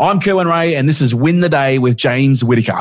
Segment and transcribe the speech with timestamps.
[0.00, 2.80] I'm Kerwin Rae, and this is Win the Day with James Whitaker.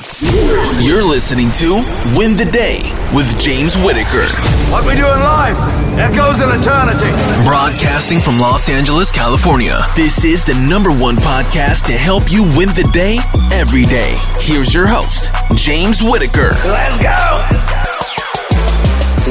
[0.79, 1.83] You're listening to
[2.15, 2.79] Win the Day
[3.13, 4.23] with James Whitaker.
[4.71, 5.57] What we do in life
[5.99, 7.11] echoes in eternity.
[7.43, 9.75] Broadcasting from Los Angeles, California.
[9.97, 13.17] This is the number one podcast to help you win the day
[13.51, 14.15] every day.
[14.39, 16.55] Here's your host, James Whitaker.
[16.71, 17.19] Let's go.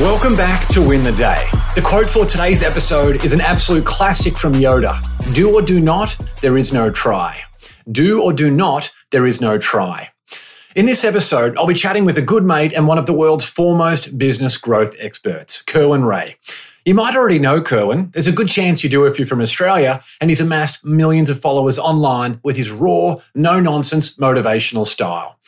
[0.02, 1.42] Welcome back to Win the Day.
[1.74, 4.92] The quote for today's episode is an absolute classic from Yoda
[5.32, 7.47] Do or do not, there is no try.
[7.90, 10.10] Do or do not, there is no try.
[10.76, 13.44] In this episode, I'll be chatting with a good mate and one of the world's
[13.44, 16.36] foremost business growth experts, Kerwin Rae.
[16.84, 18.10] You might already know Kerwin.
[18.12, 21.40] There's a good chance you do if you're from Australia, and he's amassed millions of
[21.40, 25.38] followers online with his raw, no nonsense motivational style.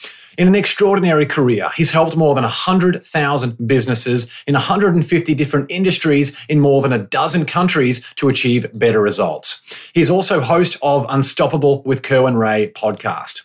[0.41, 6.61] In an extraordinary career, he's helped more than 100,000 businesses in 150 different industries in
[6.61, 9.61] more than a dozen countries to achieve better results.
[9.93, 13.43] He's also host of Unstoppable with Kerwin Rae podcast.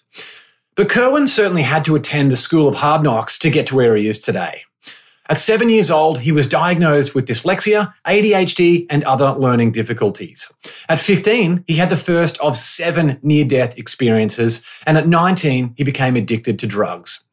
[0.75, 3.97] But Kerwin certainly had to attend the School of Hard Knocks to get to where
[3.97, 4.63] he is today.
[5.27, 10.51] At seven years old, he was diagnosed with dyslexia, ADHD, and other learning difficulties.
[10.87, 15.83] At 15, he had the first of seven near death experiences, and at 19, he
[15.83, 17.25] became addicted to drugs.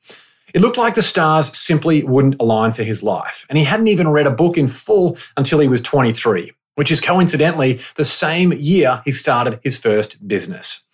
[0.55, 4.09] It looked like the stars simply wouldn't align for his life, and he hadn't even
[4.09, 9.03] read a book in full until he was 23, which is coincidentally the same year
[9.05, 10.85] he started his first business.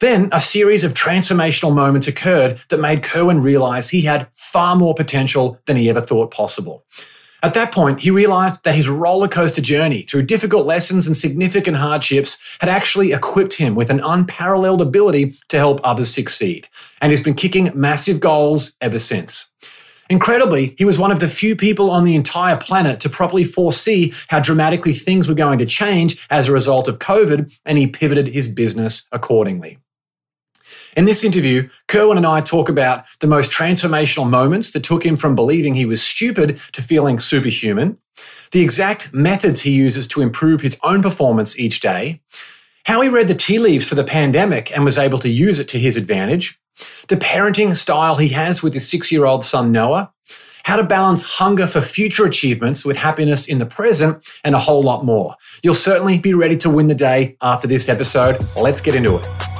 [0.00, 4.94] Then a series of transformational moments occurred that made Kerwin realize he had far more
[4.94, 6.84] potential than he ever thought possible.
[7.42, 11.76] At that point, he realized that his roller coaster journey through difficult lessons and significant
[11.76, 16.68] hardships had actually equipped him with an unparalleled ability to help others succeed.
[17.00, 19.50] And he's been kicking massive goals ever since.
[20.10, 24.12] Incredibly, he was one of the few people on the entire planet to properly foresee
[24.28, 28.28] how dramatically things were going to change as a result of COVID, and he pivoted
[28.28, 29.78] his business accordingly.
[30.96, 35.16] In this interview, Kerwin and I talk about the most transformational moments that took him
[35.16, 37.96] from believing he was stupid to feeling superhuman,
[38.50, 42.20] the exact methods he uses to improve his own performance each day,
[42.86, 45.68] how he read the tea leaves for the pandemic and was able to use it
[45.68, 46.58] to his advantage,
[47.08, 50.12] the parenting style he has with his six year old son Noah,
[50.64, 54.82] how to balance hunger for future achievements with happiness in the present, and a whole
[54.82, 55.36] lot more.
[55.62, 58.38] You'll certainly be ready to win the day after this episode.
[58.60, 59.59] Let's get into it.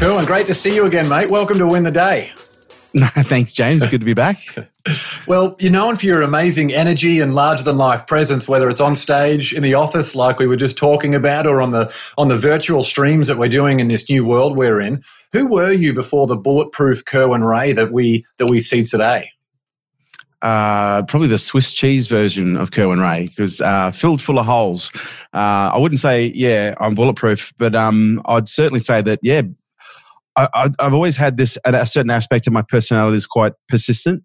[0.00, 1.30] Cool and great to see you again, mate.
[1.30, 2.32] Welcome to Win the Day.
[2.96, 3.86] Thanks, James.
[3.86, 4.38] Good to be back.
[5.26, 8.96] well, you're known for your amazing energy and larger than life presence, whether it's on
[8.96, 12.36] stage, in the office, like we were just talking about, or on the on the
[12.38, 15.02] virtual streams that we're doing in this new world we're in.
[15.34, 19.30] Who were you before the bulletproof Kerwin Rae that we that we see today?
[20.40, 24.90] Uh, probably the Swiss cheese version of Kerwin Rae because uh, filled full of holes.
[25.34, 29.42] Uh, I wouldn't say, yeah, I'm bulletproof, but um, I'd certainly say that, yeah,
[30.36, 34.22] I, have always had this a certain aspect of my personality is quite persistent,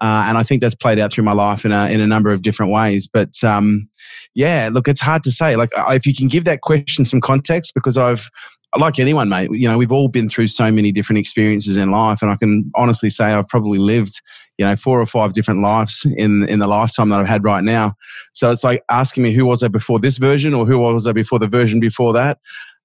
[0.00, 2.32] uh, and I think that's played out through my life in a in a number
[2.32, 3.06] of different ways.
[3.06, 3.88] But um,
[4.34, 5.56] yeah, look, it's hard to say.
[5.56, 8.30] Like if you can give that question some context, because I've
[8.76, 12.20] like anyone, mate, you know, we've all been through so many different experiences in life,
[12.20, 14.20] and I can honestly say I've probably lived,
[14.58, 17.64] you know, four or five different lives in in the lifetime that I've had right
[17.64, 17.94] now.
[18.34, 21.12] So it's like asking me who was I before this version, or who was I
[21.12, 22.38] before the version before that.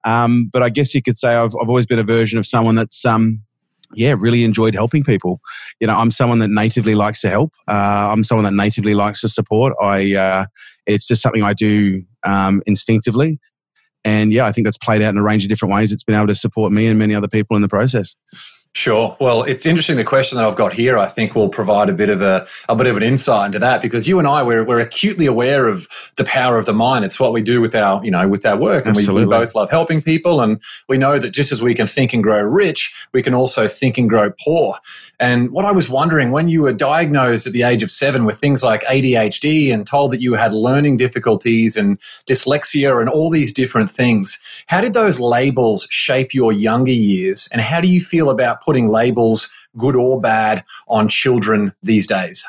[0.06, 2.76] Um, but I guess you could say I've, I've always been a version of someone
[2.76, 3.42] that's, um,
[3.96, 5.40] yeah, really enjoyed helping people.
[5.80, 7.52] You know, I'm someone that natively likes to help.
[7.68, 9.74] Uh, I'm someone that natively likes to support.
[9.82, 10.46] I, uh,
[10.88, 13.40] it's just something I do um, instinctively.
[14.04, 15.92] And yeah, I think that's played out in a range of different ways.
[15.92, 18.16] It's been able to support me and many other people in the process.
[18.76, 19.16] Sure.
[19.20, 19.98] Well, it's interesting.
[19.98, 22.76] The question that I've got here, I think, will provide a bit of a, a
[22.76, 25.88] bit of an insight into that because you and I, we're, we're acutely aware of
[26.16, 27.06] the power of the mind.
[27.06, 28.88] It's what we do with our, you know, with our work.
[28.88, 30.42] And we, we, both love helping people.
[30.42, 33.68] And we know that just as we can think and grow rich, we can also
[33.68, 34.80] think and grow poor.
[35.20, 38.38] And what I was wondering when you were diagnosed at the age of seven with
[38.38, 43.54] things like ADHD and told that you had learning difficulties and dyslexia and all these
[43.54, 47.48] different things, how did those labels shape your younger years?
[47.52, 52.46] And how do you feel about putting labels, good or bad, on children these days?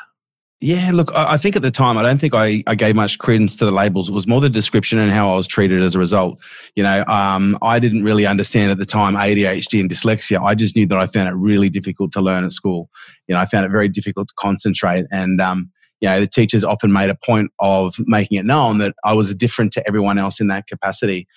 [0.61, 3.55] Yeah, look, I think at the time, I don't think I, I gave much credence
[3.57, 4.09] to the labels.
[4.09, 6.41] It was more the description and how I was treated as a result.
[6.75, 10.41] You know, um, I didn't really understand at the time ADHD and dyslexia.
[10.41, 12.89] I just knew that I found it really difficult to learn at school.
[13.27, 15.05] You know, I found it very difficult to concentrate.
[15.11, 15.71] And, um,
[16.05, 19.33] you know, the teachers often made a point of making it known that I was
[19.33, 21.27] different to everyone else in that capacity.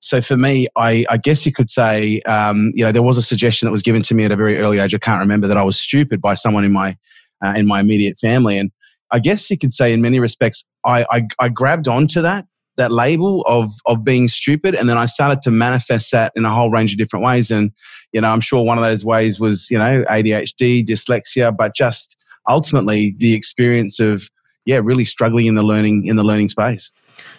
[0.00, 3.22] So for me, I, I guess you could say, um, you know, there was a
[3.22, 4.94] suggestion that was given to me at a very early age.
[4.94, 6.94] I can't remember that I was stupid by someone in my
[7.42, 8.70] uh, in my immediate family, and
[9.10, 12.44] I guess you could say, in many respects, I, I, I grabbed onto that
[12.76, 16.50] that label of of being stupid, and then I started to manifest that in a
[16.50, 17.50] whole range of different ways.
[17.50, 17.72] And
[18.12, 22.17] you know, I'm sure one of those ways was you know ADHD, dyslexia, but just
[22.48, 24.30] ultimately the experience of
[24.64, 26.90] yeah, really struggling in the learning in the learning space.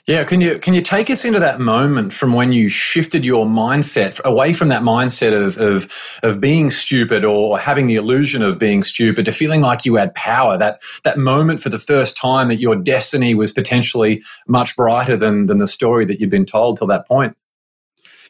[0.08, 3.46] Yeah, can you can you take us into that moment from when you shifted your
[3.46, 5.92] mindset away from that mindset of of
[6.24, 10.14] of being stupid or having the illusion of being stupid to feeling like you had
[10.16, 10.58] power?
[10.58, 15.46] That that moment for the first time that your destiny was potentially much brighter than
[15.46, 17.36] than the story that you'd been told till that point.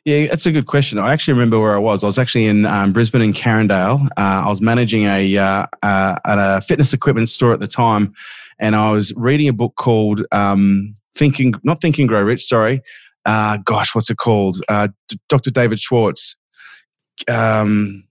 [0.06, 0.98] Yeah, that's a good question.
[0.98, 2.04] I actually remember where I was.
[2.04, 4.06] I was actually in um, Brisbane and Carindale.
[4.18, 8.14] Uh, I was managing a, uh, uh, a fitness equipment store at the time,
[8.60, 12.82] and I was reading a book called um, Thinking, not Thinking Grow Rich, sorry.
[13.26, 14.62] Uh, gosh, what's it called?
[14.70, 14.88] Uh,
[15.28, 15.52] Dr.
[15.52, 16.36] David Schwartz.
[17.28, 18.06] Um,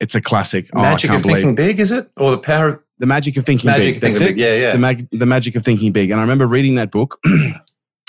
[0.00, 0.68] it's a classic.
[0.74, 1.36] Oh, magic of believe.
[1.36, 4.00] thinking big, is it, or the power of the magic of thinking magic big?
[4.00, 4.38] Thinking big.
[4.38, 4.72] Yeah, yeah.
[4.72, 6.10] The, mag- the magic of thinking big.
[6.10, 7.20] And I remember reading that book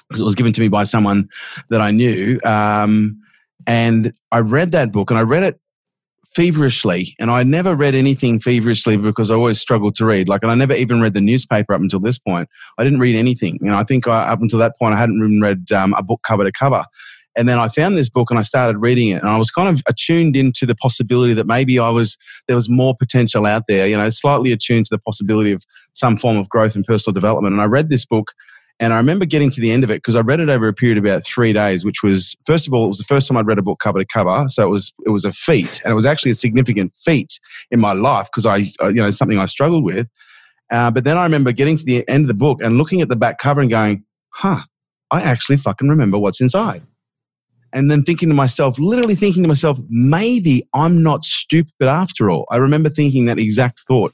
[0.07, 1.27] because it was given to me by someone
[1.69, 2.39] that I knew.
[2.43, 3.21] Um,
[3.65, 5.59] and I read that book, and I read it
[6.37, 7.15] feverishly.
[7.19, 10.29] And I never read anything feverishly because I always struggled to read.
[10.29, 12.47] Like, and I never even read the newspaper up until this point.
[12.77, 13.57] I didn't read anything.
[13.59, 16.03] You know, I think I, up until that point, I hadn't even read um, a
[16.03, 16.85] book cover to cover.
[17.35, 19.69] And then I found this book and I started reading it, and I was kind
[19.69, 22.17] of attuned into the possibility that maybe I was
[22.47, 23.85] there was more potential out there.
[23.85, 25.61] You know, slightly attuned to the possibility of
[25.93, 27.53] some form of growth and personal development.
[27.53, 28.31] And I read this book
[28.79, 30.73] and I remember getting to the end of it because I read it over a
[30.73, 33.37] period of about three days, which was first of all, it was the first time
[33.37, 35.91] I'd read a book cover to cover, so it was it was a feat, and
[35.91, 37.39] it was actually a significant feat
[37.71, 40.07] in my life because I, you know, something I struggled with.
[40.71, 43.09] Uh, but then I remember getting to the end of the book and looking at
[43.09, 44.61] the back cover and going, "Huh,
[45.09, 46.81] I actually fucking remember what's inside."
[47.73, 52.45] And then thinking to myself, literally thinking to myself, maybe I'm not stupid after all.
[52.49, 54.11] I remember thinking that exact thought.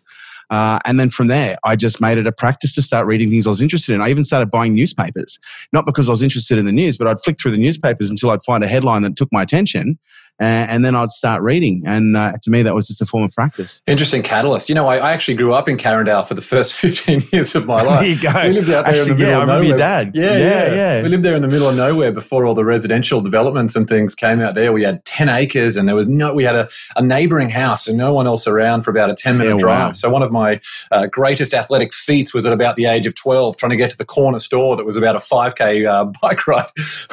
[0.49, 3.47] Uh, and then from there, I just made it a practice to start reading things
[3.47, 4.01] I was interested in.
[4.01, 5.39] I even started buying newspapers,
[5.71, 8.31] not because I was interested in the news, but I'd flick through the newspapers until
[8.31, 9.97] I'd find a headline that took my attention
[10.43, 11.83] and then I'd start reading.
[11.85, 13.81] And uh, to me, that was just a form of practice.
[13.87, 14.69] Interesting catalyst.
[14.69, 17.65] You know, I, I actually grew up in Carindale for the first 15 years of
[17.65, 17.99] my life.
[18.01, 18.43] there you go.
[18.47, 19.67] We lived out there actually, in the middle yeah, of I remember nowhere.
[19.69, 20.11] your dad.
[20.15, 21.03] Yeah, yeah, yeah, yeah.
[21.03, 24.15] We lived there in the middle of nowhere before all the residential developments and things
[24.15, 24.71] came out there.
[24.73, 27.97] We had 10 acres and there was no, we had a, a neighboring house and
[27.97, 29.79] no one else around for about a 10 minute Yeah, drive.
[29.87, 29.91] wow.
[29.91, 30.59] So one of my
[30.91, 33.97] uh, greatest athletic feats was at about the age of 12, trying to get to
[33.97, 36.67] the corner store that was about a 5K uh, bike ride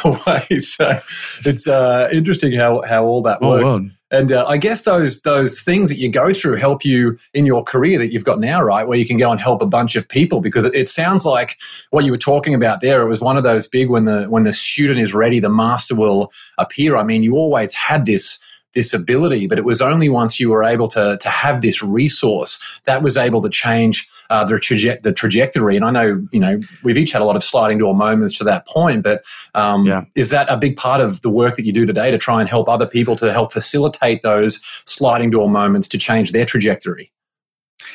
[0.04, 0.58] away.
[0.60, 1.00] So
[1.44, 3.86] it's uh, interesting how, how all that Oh, works.
[4.12, 7.62] And uh, I guess those those things that you go through help you in your
[7.62, 8.86] career that you've got now, right?
[8.86, 11.56] Where you can go and help a bunch of people because it, it sounds like
[11.90, 13.02] what you were talking about there.
[13.02, 15.94] It was one of those big when the when the student is ready, the master
[15.94, 16.96] will appear.
[16.96, 18.40] I mean, you always had this
[18.74, 22.80] this ability, but it was only once you were able to to have this resource
[22.84, 25.74] that was able to change uh, the, traje- the trajectory.
[25.76, 28.44] And I know you know we've each had a lot of sliding door moments to
[28.44, 29.22] that point, but
[29.54, 30.04] um, Yeah.
[30.14, 32.48] is that a big part of the work that you do today to try and
[32.48, 37.10] help other people to help facilitate those sliding door moments to change their trajectory?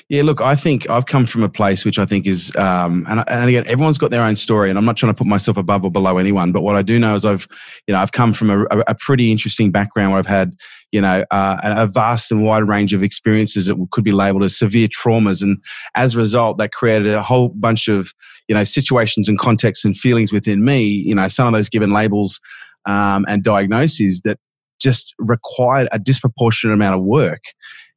[0.10, 3.24] Yeah, look, I think I've come from a place which I think is, um, and,
[3.28, 5.84] and again, everyone's got their own story, and I'm not trying to put myself above
[5.84, 6.52] or below anyone.
[6.52, 7.48] But what I do know is I've,
[7.88, 10.54] you know, I've come from a, a, pretty interesting background where I've had,
[10.92, 14.44] you know, uh, a a vast and wide range of experiences that could be labelled
[14.44, 15.58] as severe traumas, and
[15.96, 18.14] as a result, that created a whole bunch of,
[18.48, 20.84] you know, situations and contexts and feelings within me.
[20.84, 22.40] You know, some of those given labels
[22.86, 24.40] um, and diagnoses that
[24.80, 27.42] just required a disproportionate amount of work.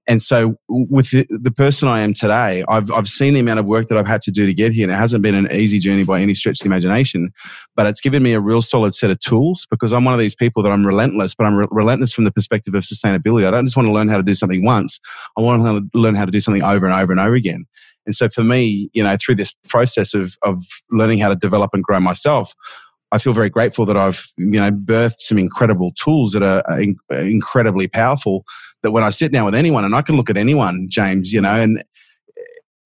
[0.09, 3.67] And so, with the, the person I am today, I've, I've seen the amount of
[3.67, 4.85] work that I've had to do to get here.
[4.85, 7.31] And it hasn't been an easy journey by any stretch of the imagination,
[7.77, 10.35] but it's given me a real solid set of tools because I'm one of these
[10.35, 13.47] people that I'm relentless, but I'm re- relentless from the perspective of sustainability.
[13.47, 14.99] I don't just want to learn how to do something once,
[15.37, 17.67] I want to learn how to do something over and over and over again.
[18.07, 21.75] And so, for me, you know, through this process of, of learning how to develop
[21.75, 22.55] and grow myself,
[23.13, 26.97] I feel very grateful that I've you know birthed some incredible tools that are in-
[27.11, 28.45] incredibly powerful.
[28.83, 31.41] That when I sit down with anyone, and I can look at anyone, James, you
[31.41, 31.83] know, and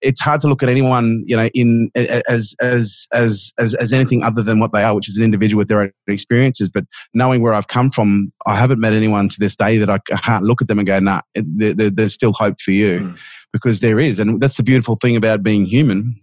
[0.00, 4.22] it's hard to look at anyone, you know, in as as as as as anything
[4.22, 6.68] other than what they are, which is an individual with their own experiences.
[6.68, 9.98] But knowing where I've come from, I haven't met anyone to this day that I
[9.98, 13.16] can't look at them and go, "Nah, there, there- there's still hope for you," Mm.
[13.52, 16.16] because there is, and that's the beautiful thing about being human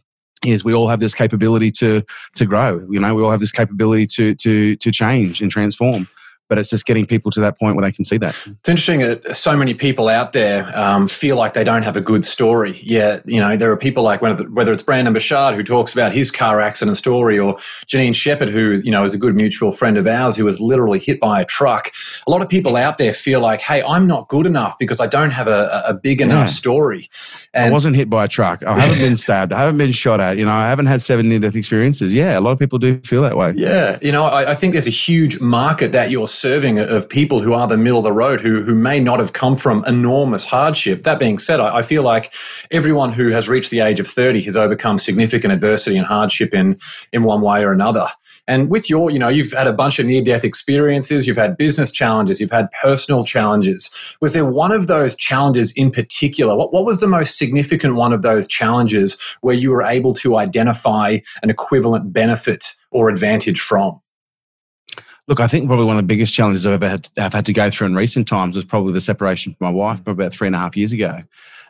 [0.46, 2.04] is we all have this capability to
[2.36, 2.86] to grow.
[2.90, 6.08] You know, we all have this capability to to to change and transform.
[6.50, 8.36] But it's just getting people to that point where they can see that.
[8.46, 12.02] It's interesting that so many people out there um, feel like they don't have a
[12.02, 12.80] good story.
[12.84, 16.32] Yeah, you know, there are people like whether it's Brendon Burchard who talks about his
[16.32, 20.08] car accident story, or Janine Shepherd, who you know is a good mutual friend of
[20.08, 21.92] ours, who was literally hit by a truck.
[22.28, 25.08] A lot of people out there feel like, hey, I'm not good enough because I
[25.08, 26.46] don't have a, a big enough yeah.
[26.46, 27.10] story.
[27.54, 28.64] And I wasn't hit by a truck.
[28.64, 29.54] I haven't been stabbed.
[29.54, 30.38] I haven't been shot at.
[30.38, 32.14] You know, I haven't had seven near death experiences.
[32.14, 33.54] Yeah, a lot of people do feel that way.
[33.56, 37.42] Yeah, you know, I, I think there's a huge market that you're serving of people
[37.42, 40.46] who are the middle of the road who, who may not have come from enormous
[40.46, 41.04] hardship.
[41.04, 42.34] That being said, I, I feel like
[42.72, 46.78] everyone who has reached the age of 30 has overcome significant adversity and hardship in,
[47.12, 48.08] in one way or another.
[48.48, 51.56] And with your, you know, you've had a bunch of near death experiences, you've had
[51.56, 53.92] business challenges, you've had personal challenges.
[54.22, 56.56] Was there one of those challenges in particular?
[56.56, 60.38] What, what was the most significant one of those challenges where you were able to
[60.38, 64.02] identify an equivalent benefit or advantage from?
[65.30, 67.46] Look, I think probably one of the biggest challenges I've ever had to, have had
[67.46, 70.12] to go through in recent times was probably the separation from my wife mm.
[70.12, 71.22] about three and a half years ago.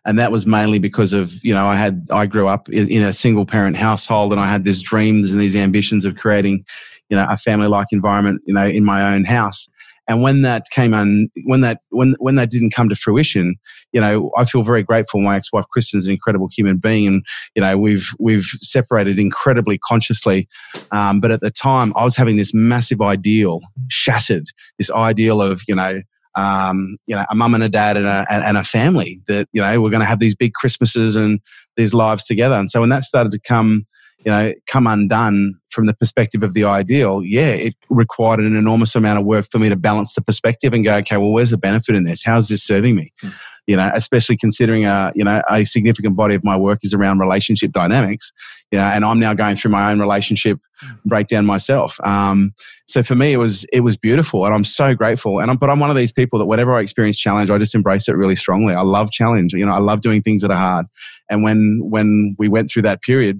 [0.05, 3.03] And that was mainly because of, you know, I had, I grew up in, in
[3.03, 6.65] a single parent household and I had these dreams and these ambitions of creating,
[7.09, 9.67] you know, a family like environment, you know, in my own house.
[10.09, 13.55] And when that came on, when that when when that didn't come to fruition,
[13.93, 15.21] you know, I feel very grateful.
[15.21, 17.23] My ex-wife Kristen's an incredible human being, and
[17.55, 20.49] you know, we've we've separated incredibly consciously.
[20.91, 24.47] Um, but at the time, I was having this massive ideal shattered.
[24.77, 26.01] This ideal of you know
[26.35, 29.61] um, you know, a mum and a dad and a, and a family that, you
[29.61, 31.39] know, we're going to have these big Christmases and
[31.75, 32.55] these lives together.
[32.55, 33.85] And so when that started to come
[34.25, 38.95] you know, come undone from the perspective of the ideal, yeah, it required an enormous
[38.95, 41.57] amount of work for me to balance the perspective and go, okay, well, where's the
[41.57, 42.23] benefit in this?
[42.23, 43.13] How's this serving me?
[43.23, 43.33] Mm.
[43.69, 47.19] You know, especially considering a you know a significant body of my work is around
[47.19, 48.33] relationship dynamics.
[48.71, 50.95] You know, and I'm now going through my own relationship hmm.
[51.05, 51.99] breakdown myself.
[52.03, 52.55] Um,
[52.88, 55.39] so for me, it was it was beautiful, and I'm so grateful.
[55.39, 57.75] And I'm, but I'm one of these people that whenever I experience challenge, I just
[57.75, 58.73] embrace it really strongly.
[58.73, 59.53] I love challenge.
[59.53, 60.88] You know, I love doing things that are hard.
[61.29, 63.39] And when when we went through that period,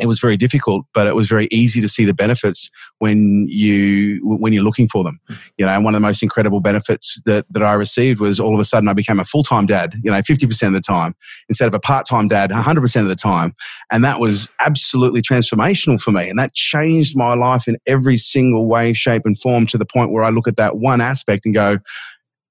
[0.00, 4.20] it was very difficult, but it was very easy to see the benefits when you
[4.22, 5.20] when you're looking for them.
[5.56, 8.54] You know, and one of the most incredible benefits that that I received was all
[8.54, 9.94] of a sudden I became a full time dad.
[10.02, 11.14] You know, fifty percent of the time
[11.48, 13.54] instead of a part time dad, hundred percent of the time,
[13.90, 16.28] and that was absolutely transformational for me.
[16.28, 20.12] And that changed my life in every single way, shape, and form to the point
[20.12, 21.78] where I look at that one aspect and go,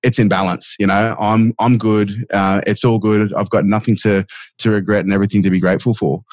[0.05, 0.75] it's in balance.
[0.79, 2.11] You know, I'm I'm good.
[2.31, 3.33] Uh, it's all good.
[3.33, 4.25] I've got nothing to
[4.59, 6.23] to regret and everything to be grateful for.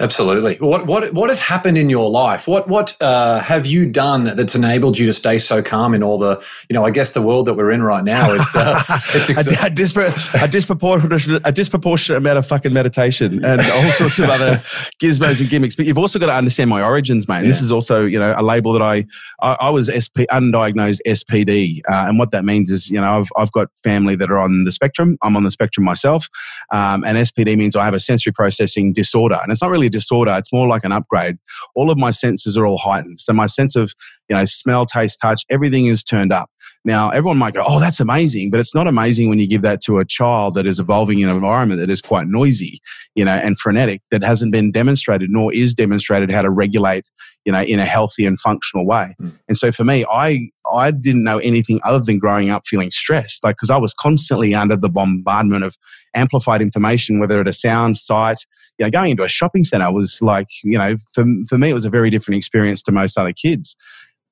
[0.00, 0.56] Absolutely.
[0.56, 2.48] What what what has happened in your life?
[2.48, 6.18] What what uh, have you done that's enabled you to stay so calm in all
[6.18, 8.32] the you know I guess the world that we're in right now?
[8.32, 8.82] It's uh,
[9.14, 13.82] it's ex- a, a, dispar- a, disproportionate a disproportionate amount of fucking meditation and all
[13.92, 14.56] sorts of other
[15.00, 15.76] gizmos and gimmicks.
[15.76, 17.42] But you've also got to understand my origins, mate.
[17.42, 17.46] Yeah.
[17.46, 19.06] This is also you know a label that I
[19.40, 23.30] I, I was SP undiagnosed SPD, uh, and what that means is you know I've
[23.36, 25.18] I've got family that are on the spectrum.
[25.22, 26.28] I'm on the spectrum myself,
[26.72, 29.88] um, and SPD means I have a sensory processing disorder, and it's not really really
[29.88, 30.34] a disorder.
[30.38, 31.36] It's more like an upgrade.
[31.74, 33.20] All of my senses are all heightened.
[33.20, 33.92] So my sense of,
[34.28, 36.50] you know, smell, taste, touch, everything is turned up.
[36.86, 39.80] Now, everyone might go, oh, that's amazing, but it's not amazing when you give that
[39.82, 42.78] to a child that is evolving in an environment that is quite noisy,
[43.14, 47.10] you know, and frenetic, that hasn't been demonstrated nor is demonstrated how to regulate,
[47.46, 49.14] you know, in a healthy and functional way.
[49.18, 49.32] Mm.
[49.48, 53.44] And so for me, I, I didn't know anything other than growing up feeling stressed,
[53.44, 55.78] like, because I was constantly under the bombardment of
[56.14, 58.38] amplified information, whether at a sound, sight,
[58.78, 61.74] you know, going into a shopping center was like, you know, for, for me, it
[61.74, 63.76] was a very different experience to most other kids.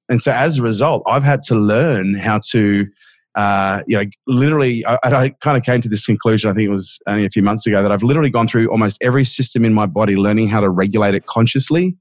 [0.09, 2.87] And so as a result, I've had to learn how to,
[3.37, 6.73] uh, you know, literally, I, I, kind of came to this conclusion, I think it
[6.73, 9.73] was only a few months ago, that I've literally gone through almost every system in
[9.73, 11.97] my body, learning how to regulate it consciously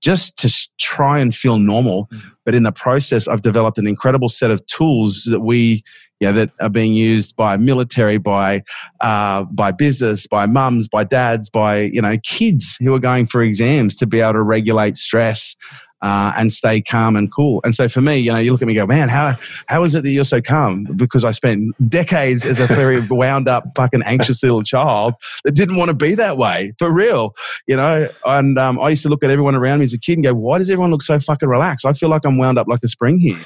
[0.00, 2.08] just to try and feel normal.
[2.50, 5.84] But in the process, I've developed an incredible set of tools that we
[6.18, 8.64] you know, that are being used by military, by
[9.00, 13.40] uh, by business, by mums, by dads, by you know kids who are going for
[13.40, 15.54] exams to be able to regulate stress.
[16.02, 17.60] Uh, and stay calm and cool.
[17.62, 19.34] And so for me, you know, you look at me, and go, man, how
[19.66, 20.84] how is it that you're so calm?
[20.96, 25.12] Because I spent decades as a very wound up, fucking anxious little child
[25.44, 27.34] that didn't want to be that way for real,
[27.66, 28.06] you know.
[28.24, 30.32] And um, I used to look at everyone around me as a kid and go,
[30.32, 31.84] why does everyone look so fucking relaxed?
[31.84, 33.38] I feel like I'm wound up like a spring here.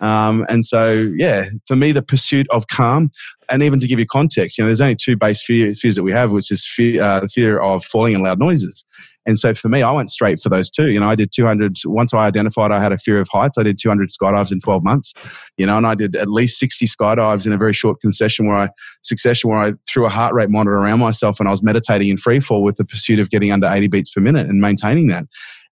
[0.00, 3.10] Um, and so, yeah, for me, the pursuit of calm,
[3.48, 6.02] and even to give you context, you know, there's only two base fear, fears that
[6.02, 8.84] we have, which is fear, uh, the fear of falling in loud noises.
[9.26, 10.90] And so for me, I went straight for those two.
[10.90, 11.78] You know, I did 200.
[11.86, 14.84] Once I identified I had a fear of heights, I did 200 skydives in 12
[14.84, 15.14] months.
[15.56, 18.56] You know, and I did at least 60 skydives in a very short concession where
[18.56, 18.68] I
[19.02, 22.16] succession where I threw a heart rate monitor around myself and I was meditating in
[22.16, 25.24] free fall with the pursuit of getting under 80 beats per minute and maintaining that.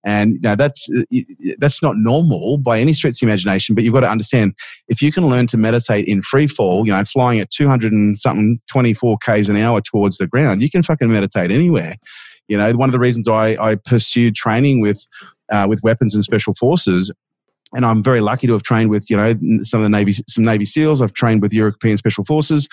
[0.05, 0.89] And you know, that's
[1.59, 3.75] that's not normal by any stretch of the imagination.
[3.75, 4.55] But you've got to understand
[4.89, 8.19] if you can learn to meditate in free fall, you know, flying at 200 and
[8.19, 11.97] something 24 k's an hour towards the ground, you can fucking meditate anywhere.
[12.53, 15.07] You know, one of the reasons I, I pursued training with
[15.51, 17.11] uh, with weapons and special forces
[17.75, 20.45] and I'm very lucky to have trained with you know some of the Navy some
[20.45, 21.01] Navy SEALs.
[21.01, 22.69] I've trained with European Special Forces.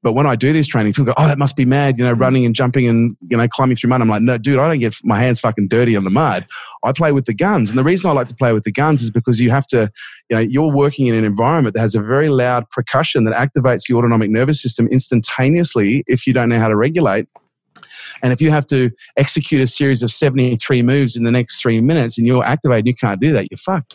[0.00, 2.12] But when I do this training, people go, "Oh, that must be mad," you know,
[2.12, 4.00] running and jumping and you know climbing through mud.
[4.00, 6.46] I'm like, "No, dude, I don't get my hands fucking dirty on the mud.
[6.84, 9.02] I play with the guns." And the reason I like to play with the guns
[9.02, 9.90] is because you have to,
[10.30, 13.88] you know, you're working in an environment that has a very loud percussion that activates
[13.88, 17.26] the autonomic nervous system instantaneously if you don't know how to regulate.
[18.22, 21.80] And if you have to execute a series of 73 moves in the next three
[21.80, 23.48] minutes and you're activated, you can't do that.
[23.50, 23.94] You're fucked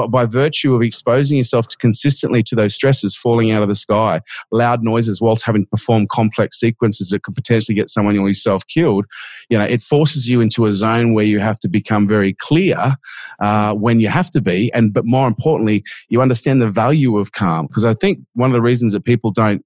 [0.00, 3.74] but by virtue of exposing yourself to consistently to those stresses falling out of the
[3.74, 4.20] sky,
[4.50, 8.66] loud noises whilst having to perform complex sequences that could potentially get someone or yourself
[8.66, 9.04] killed,
[9.48, 12.96] you know, it forces you into a zone where you have to become very clear
[13.42, 17.32] uh, when you have to be, and but more importantly, you understand the value of
[17.32, 17.66] calm.
[17.66, 19.62] Because I think one of the reasons that people don't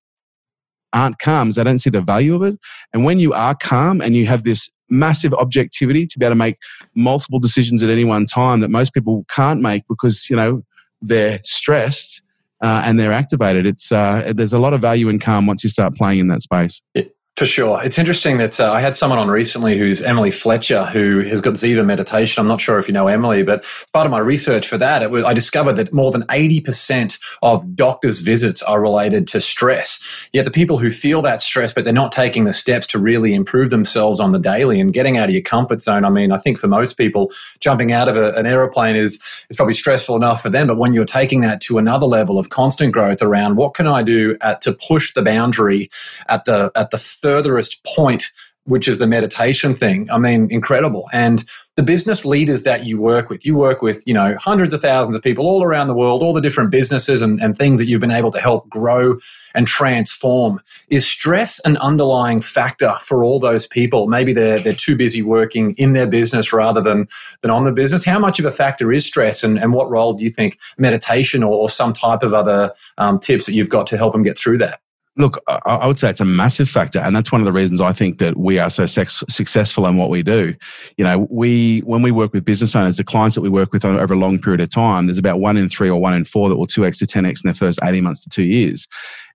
[0.94, 2.58] aren't calm is they don't see the value of it.
[2.92, 6.36] And when you are calm and you have this massive objectivity to be able to
[6.36, 6.56] make
[6.94, 10.62] multiple decisions at any one time that most people can't make because you know
[11.02, 12.22] they're stressed
[12.62, 13.66] uh, and they're activated.
[13.66, 16.42] It's uh, there's a lot of value in calm once you start playing in that
[16.42, 16.80] space.
[16.94, 17.82] It, for sure.
[17.82, 21.54] It's interesting that uh, I had someone on recently who's Emily Fletcher, who has got
[21.54, 22.40] Ziva meditation.
[22.40, 25.24] I'm not sure if you know Emily, but part of my research for that, was,
[25.24, 30.00] I discovered that more than 80% of doctors' visits are related to stress.
[30.32, 33.34] Yet the people who feel that stress, but they're not taking the steps to really
[33.34, 36.04] improve themselves on the daily and getting out of your comfort zone.
[36.04, 39.56] I mean, I think for most people, jumping out of a, an aeroplane is, is
[39.56, 40.68] probably stressful enough for them.
[40.68, 44.04] But when you're taking that to another level of constant growth around what can I
[44.04, 45.90] do at, to push the boundary
[46.28, 48.30] at the, at the furthest point
[48.66, 50.10] which is the meditation thing.
[50.10, 51.08] I mean, incredible.
[51.12, 51.44] And
[51.76, 55.16] the business leaders that you work with, you work with, you know, hundreds of thousands
[55.16, 58.00] of people all around the world, all the different businesses and, and things that you've
[58.00, 59.18] been able to help grow
[59.54, 60.60] and transform.
[60.88, 64.06] Is stress an underlying factor for all those people?
[64.06, 67.06] Maybe they're, they're too busy working in their business rather than,
[67.42, 68.04] than on the business.
[68.04, 71.42] How much of a factor is stress and, and what role do you think meditation
[71.42, 74.38] or, or some type of other um, tips that you've got to help them get
[74.38, 74.80] through that?
[75.16, 77.92] Look, I would say it's a massive factor, and that's one of the reasons I
[77.92, 80.54] think that we are so sex- successful in what we do.
[80.96, 83.84] You know, we when we work with business owners, the clients that we work with
[83.84, 86.48] over a long period of time, there's about one in three or one in four
[86.48, 88.88] that will two x to ten x in their first eighteen months to two years.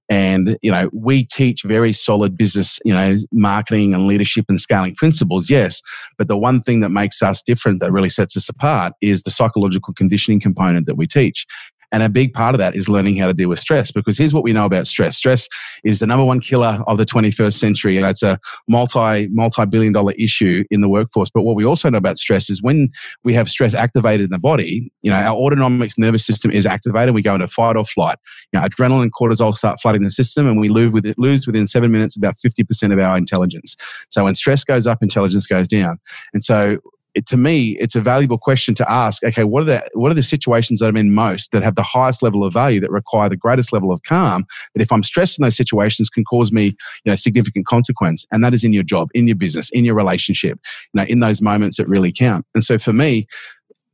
[0.09, 4.95] And you know, we teach very solid business, you know, marketing and leadership and scaling
[4.95, 5.49] principles.
[5.49, 5.81] Yes,
[6.17, 9.31] but the one thing that makes us different, that really sets us apart, is the
[9.31, 11.45] psychological conditioning component that we teach.
[11.91, 14.33] And a big part of that is learning how to deal with stress because here's
[14.33, 15.17] what we know about stress.
[15.17, 15.47] Stress
[15.83, 17.97] is the number one killer of the 21st century.
[17.97, 21.29] And it's a multi, multi billion dollar issue in the workforce.
[21.33, 22.89] But what we also know about stress is when
[23.23, 27.15] we have stress activated in the body, you know, our autonomic nervous system is activated.
[27.15, 28.17] We go into fight or flight.
[28.51, 31.47] You know, adrenaline and cortisol start flooding the system and we lose, with it, lose
[31.47, 33.75] within seven minutes about 50% of our intelligence.
[34.09, 35.97] So when stress goes up, intelligence goes down.
[36.33, 36.79] And so
[37.19, 39.23] it, to me, it's a valuable question to ask.
[39.23, 41.83] Okay, what are the what are the situations that I'm in most that have the
[41.83, 44.45] highest level of value that require the greatest level of calm?
[44.73, 48.25] That if I'm stressed in those situations, can cause me, you know, significant consequence.
[48.31, 50.59] And that is in your job, in your business, in your relationship.
[50.93, 52.45] You know, in those moments that really count.
[52.55, 53.27] And so for me,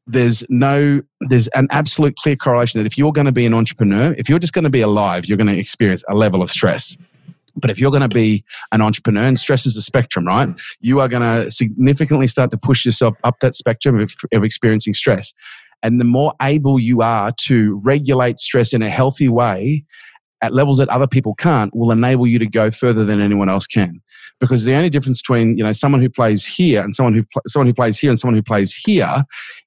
[0.07, 4.13] there's no there's an absolute clear correlation that if you're going to be an entrepreneur
[4.19, 6.95] if you're just going to be alive you're going to experience a level of stress
[7.55, 10.49] but if you're going to be an entrepreneur, and stress is a spectrum, right?
[10.79, 14.93] You are going to significantly start to push yourself up that spectrum of, of experiencing
[14.93, 15.33] stress.
[15.83, 19.85] And the more able you are to regulate stress in a healthy way
[20.41, 23.67] at levels that other people can't will enable you to go further than anyone else
[23.67, 24.01] can
[24.39, 27.41] because the only difference between you know someone who plays here and someone who pl-
[27.47, 29.23] someone who plays here and someone who plays here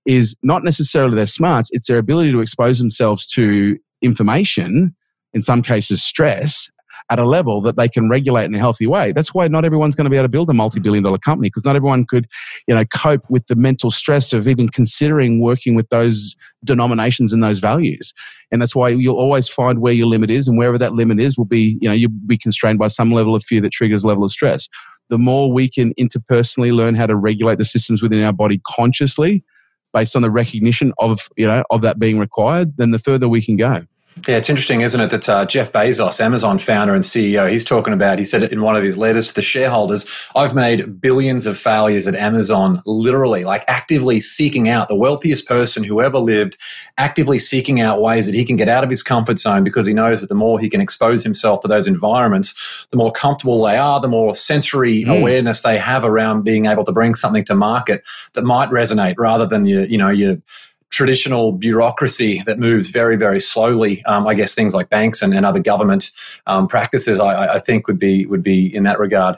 [0.06, 4.94] is not necessarily their smarts it's their ability to expose themselves to information
[5.32, 6.68] in some cases stress
[7.10, 9.12] at a level that they can regulate in a healthy way.
[9.12, 11.64] That's why not everyone's going to be able to build a multi-billion dollar company because
[11.64, 12.26] not everyone could,
[12.66, 17.42] you know, cope with the mental stress of even considering working with those denominations and
[17.42, 18.12] those values.
[18.52, 21.38] And that's why you'll always find where your limit is and wherever that limit is
[21.38, 24.24] will be, you know, you'll be constrained by some level of fear that triggers level
[24.24, 24.68] of stress.
[25.10, 29.42] The more we can interpersonally learn how to regulate the systems within our body consciously,
[29.94, 33.42] based on the recognition of you know of that being required, then the further we
[33.42, 33.86] can go.
[34.26, 37.92] Yeah, it's interesting, isn't it, that uh, Jeff Bezos, Amazon founder and CEO, he's talking
[37.92, 41.58] about, he said in one of his letters to the shareholders, I've made billions of
[41.58, 46.56] failures at Amazon, literally, like actively seeking out the wealthiest person who ever lived,
[46.96, 49.92] actively seeking out ways that he can get out of his comfort zone because he
[49.92, 53.76] knows that the more he can expose himself to those environments, the more comfortable they
[53.76, 55.18] are, the more sensory mm.
[55.18, 58.02] awareness they have around being able to bring something to market
[58.32, 60.38] that might resonate rather than your, you know, your
[60.90, 64.04] traditional bureaucracy that moves very, very slowly.
[64.04, 66.10] Um, I guess things like banks and, and other government
[66.46, 69.36] um, practices, I, I, think, would be would be in that regard.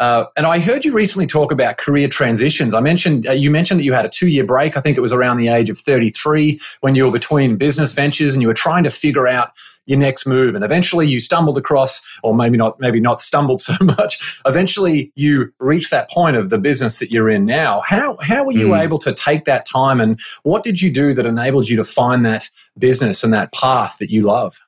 [0.00, 2.72] Uh, and I heard you recently talk about career transitions.
[2.72, 4.76] I mentioned uh, you mentioned that you had a two year break.
[4.76, 7.94] I think it was around the age of thirty three when you were between business
[7.94, 9.52] ventures and you were trying to figure out
[9.88, 10.54] your next move.
[10.54, 14.40] And eventually you stumbled across, or maybe not, maybe not stumbled so much.
[14.46, 17.80] Eventually you reached that point of the business that you're in now.
[17.80, 18.84] How how were you mm.
[18.84, 22.24] able to take that time, and what did you do that enabled you to find
[22.24, 24.60] that business and that path that you love?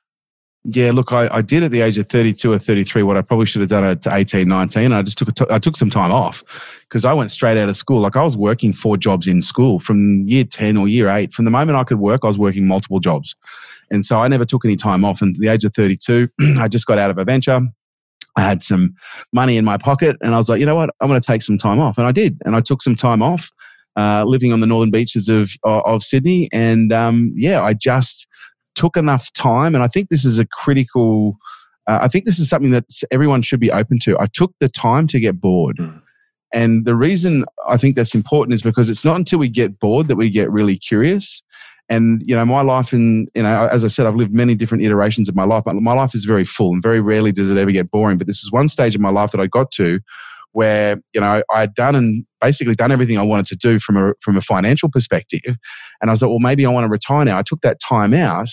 [0.63, 3.47] Yeah, look, I, I did at the age of 32 or 33 what I probably
[3.47, 4.93] should have done at 18, 19.
[4.93, 6.43] I just took, t- I took some time off
[6.87, 7.99] because I went straight out of school.
[8.01, 11.33] Like I was working four jobs in school from year 10 or year eight.
[11.33, 13.35] From the moment I could work, I was working multiple jobs.
[13.89, 15.21] And so I never took any time off.
[15.21, 17.59] And at the age of 32, I just got out of a venture.
[18.35, 18.93] I had some
[19.33, 20.91] money in my pocket and I was like, you know what?
[21.01, 21.97] I'm going to take some time off.
[21.97, 22.39] And I did.
[22.45, 23.51] And I took some time off,
[23.97, 26.49] uh, living on the northern beaches of, of, of Sydney.
[26.53, 28.27] And um, yeah, I just,
[28.75, 31.37] took enough time, and I think this is a critical.
[31.87, 34.19] Uh, I think this is something that everyone should be open to.
[34.19, 35.77] I took the time to get bored.
[35.77, 36.01] Mm.
[36.53, 40.07] And the reason I think that's important is because it's not until we get bored
[40.09, 41.41] that we get really curious.
[41.89, 44.83] And you know, my life, and you know, as I said, I've lived many different
[44.83, 45.63] iterations of my life.
[45.65, 48.17] But my life is very full, and very rarely does it ever get boring.
[48.17, 49.99] But this is one stage of my life that I got to
[50.53, 53.97] where you know I had done and basically done everything I wanted to do from
[53.97, 55.57] a from a financial perspective,
[56.01, 57.37] and I was like, well, maybe I want to retire now.
[57.37, 58.49] I took that time out,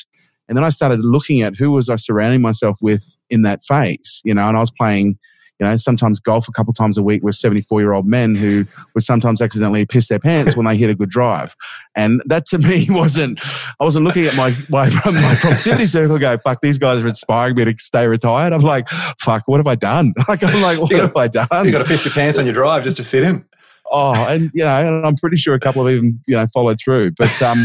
[0.48, 4.20] and then I started looking at who was I surrounding myself with in that phase,
[4.24, 5.18] you know, and I was playing
[5.58, 8.64] you know, sometimes golf a couple times a week with 74 year old men who
[8.94, 11.56] would sometimes accidentally piss their pants when they hit a good drive.
[11.94, 13.40] And that to me wasn't,
[13.80, 17.56] I wasn't looking at my, my, my proximity circle go, fuck, these guys are inspiring
[17.56, 18.52] me to stay retired.
[18.52, 18.88] I'm like,
[19.20, 20.14] fuck, what have I done?
[20.28, 21.64] Like, I'm like, what have I done?
[21.64, 23.46] You got to piss your pants on your drive just to fit in.
[23.90, 26.78] Oh, and you know, and I'm pretty sure a couple of even, you know, followed
[26.78, 27.12] through.
[27.12, 27.56] But, um,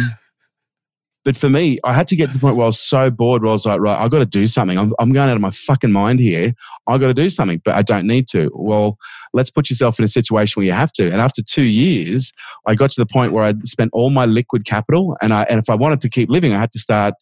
[1.24, 3.44] but for me, I had to get to the point where I was so bored
[3.44, 4.78] where I was like, right, I've got to do something.
[4.78, 6.54] I'm, I'm going out of my fucking mind here.
[6.88, 8.52] I've got to do something, but I don't need to.
[8.54, 8.98] Well,
[9.34, 11.06] let's put yourself in a situation where you have to.
[11.06, 12.34] And after two years,
[12.68, 15.16] I got to the point where I spent all my liquid capital.
[15.22, 17.14] And I, and if I wanted to keep living, I had to start,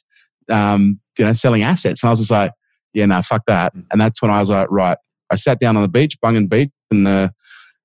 [0.50, 2.02] um, you know, selling assets.
[2.02, 2.54] And I was just like,
[2.94, 3.74] yeah, no, fuck that.
[3.92, 4.98] And that's when I was like, right,
[5.30, 7.32] I sat down on the beach, Bungan Beach in the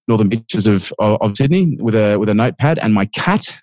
[0.09, 3.55] northern beaches of, of, of Sydney with a, with a notepad and my cat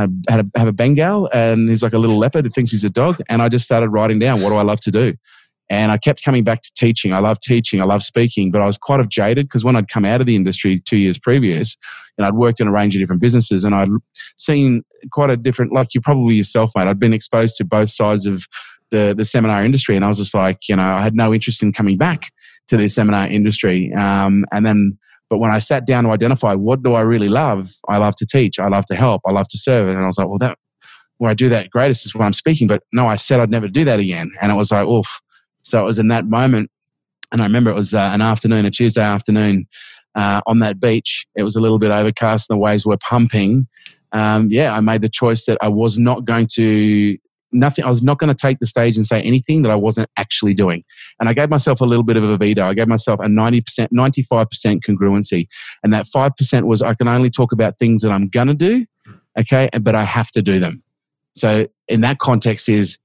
[0.00, 2.84] I had a, have a Bengal and he's like a little leopard that thinks he's
[2.84, 3.20] a dog.
[3.28, 5.14] And I just started writing down what do I love to do.
[5.70, 7.12] And I kept coming back to teaching.
[7.12, 7.80] I love teaching.
[7.80, 10.34] I love speaking, but I was quite jaded because when I'd come out of the
[10.34, 11.76] industry two years previous,
[12.18, 13.88] and I'd worked in a range of different businesses, and I'd
[14.36, 14.82] seen
[15.12, 16.88] quite a different, like you probably yourself, mate.
[16.88, 18.46] I'd been exposed to both sides of
[18.90, 21.62] the the seminar industry, and I was just like, you know, I had no interest
[21.62, 22.32] in coming back
[22.66, 23.92] to the seminar industry.
[23.94, 24.98] Um, and then
[25.30, 28.26] but when I sat down to identify what do I really love, I love to
[28.26, 29.88] teach, I love to help, I love to serve.
[29.88, 30.58] And I was like, well, that
[31.18, 32.66] where I do that greatest is when I'm speaking.
[32.66, 34.32] But no, I said I'd never do that again.
[34.42, 35.20] And it was like, oof.
[35.62, 36.70] So it was in that moment.
[37.30, 39.68] And I remember it was uh, an afternoon, a Tuesday afternoon
[40.14, 41.26] uh, on that beach.
[41.36, 43.68] It was a little bit overcast and the waves were pumping.
[44.12, 47.16] Um, yeah, I made the choice that I was not going to
[47.52, 47.84] nothing.
[47.84, 50.54] I was not going to take the stage and say anything that I wasn't actually
[50.54, 50.84] doing.
[51.18, 52.66] And I gave myself a little bit of a veto.
[52.66, 55.48] I gave myself a 90%, 95% congruency.
[55.82, 58.86] And that 5% was I can only talk about things that I'm going to do.
[59.38, 59.68] Okay.
[59.80, 60.82] But I have to do them.
[61.34, 62.98] So in that context is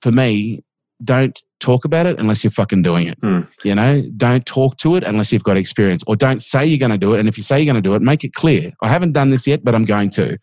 [0.00, 0.64] for me,
[1.02, 3.20] don't talk about it unless you're fucking doing it.
[3.20, 3.48] Mm.
[3.64, 6.90] You know, don't talk to it unless you've got experience or don't say you're going
[6.90, 7.20] to do it.
[7.20, 8.72] And if you say you're going to do it, make it clear.
[8.82, 10.38] I haven't done this yet, but I'm going to,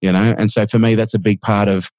[0.00, 0.34] you know?
[0.38, 1.90] And so for me, that's a big part of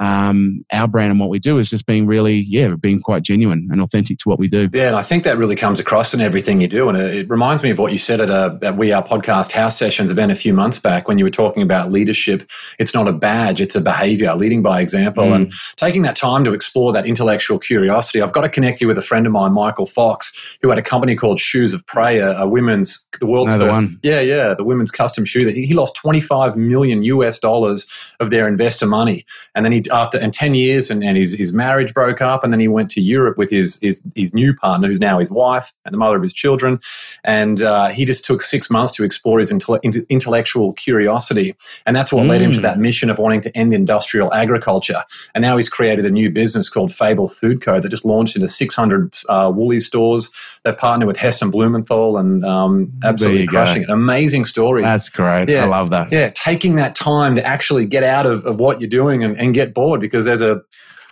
[0.00, 3.68] um, our brand and what we do is just being really, yeah, being quite genuine
[3.70, 4.70] and authentic to what we do.
[4.72, 6.88] Yeah, and I think that really comes across in everything you do.
[6.88, 9.78] And it, reminds me of what you said at, a, at We Are Podcast House
[9.78, 12.50] Sessions event a few months back when you were talking about leadership.
[12.78, 15.24] It's not a badge, it's a behavior, leading by example.
[15.24, 15.34] Mm.
[15.34, 18.22] And taking that time to explore that intellectual curiosity.
[18.22, 20.82] I've got to connect you with a friend of mine, Michael Fox, who had a
[20.82, 23.80] company called Shoes of Prey, a, a women's, the world's Another first.
[23.80, 24.00] One.
[24.02, 28.30] Yeah, yeah, the women's custom shoe that he, he lost 25 million US dollars of
[28.30, 29.26] their investor money.
[29.54, 32.52] And then he after and ten years, and, and his his marriage broke up, and
[32.52, 35.72] then he went to Europe with his his his new partner, who's now his wife
[35.84, 36.80] and the mother of his children,
[37.24, 41.54] and uh, he just took six months to explore his intell- intellectual curiosity,
[41.86, 42.30] and that's what mm.
[42.30, 45.02] led him to that mission of wanting to end industrial agriculture.
[45.34, 47.80] And now he's created a new business called Fable Food Co.
[47.80, 50.30] that just launched into 600 uh, Woolies stores.
[50.64, 53.92] They've partnered with Heston Blumenthal and um, absolutely crushing go.
[53.92, 53.94] it.
[53.94, 54.82] Amazing story.
[54.82, 55.48] That's great.
[55.48, 56.12] Yeah, I love that.
[56.12, 59.54] Yeah, taking that time to actually get out of, of what you're doing and, and
[59.54, 60.62] get bored because there's a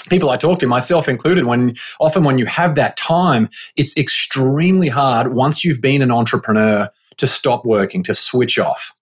[0.09, 4.88] people I talk to, myself included, when often when you have that time, it's extremely
[4.88, 8.94] hard once you've been an entrepreneur to stop working, to switch off.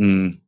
[0.00, 0.38] Mm.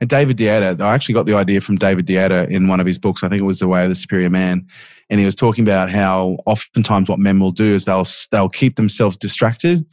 [0.00, 2.98] And David Deida, I actually got the idea from David Deida in one of his
[2.98, 3.22] books.
[3.22, 4.66] I think it was The Way of the Superior Man.
[5.08, 8.76] And he was talking about how oftentimes what men will do is they'll, they'll keep
[8.76, 9.84] themselves distracted,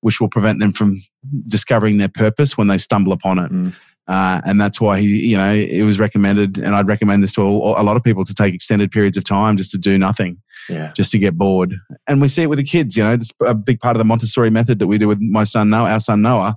[0.00, 1.00] which will prevent them from
[1.46, 3.50] discovering their purpose when they stumble upon it.
[3.50, 3.74] Mm.
[4.08, 7.42] Uh, and that's why he, you know, it was recommended, and I'd recommend this to
[7.42, 10.40] a, a lot of people to take extended periods of time just to do nothing,
[10.70, 11.74] yeah, just to get bored.
[12.06, 12.96] And we see it with the kids.
[12.96, 15.44] You know, it's a big part of the Montessori method that we do with my
[15.44, 16.56] son Noah, our son Noah,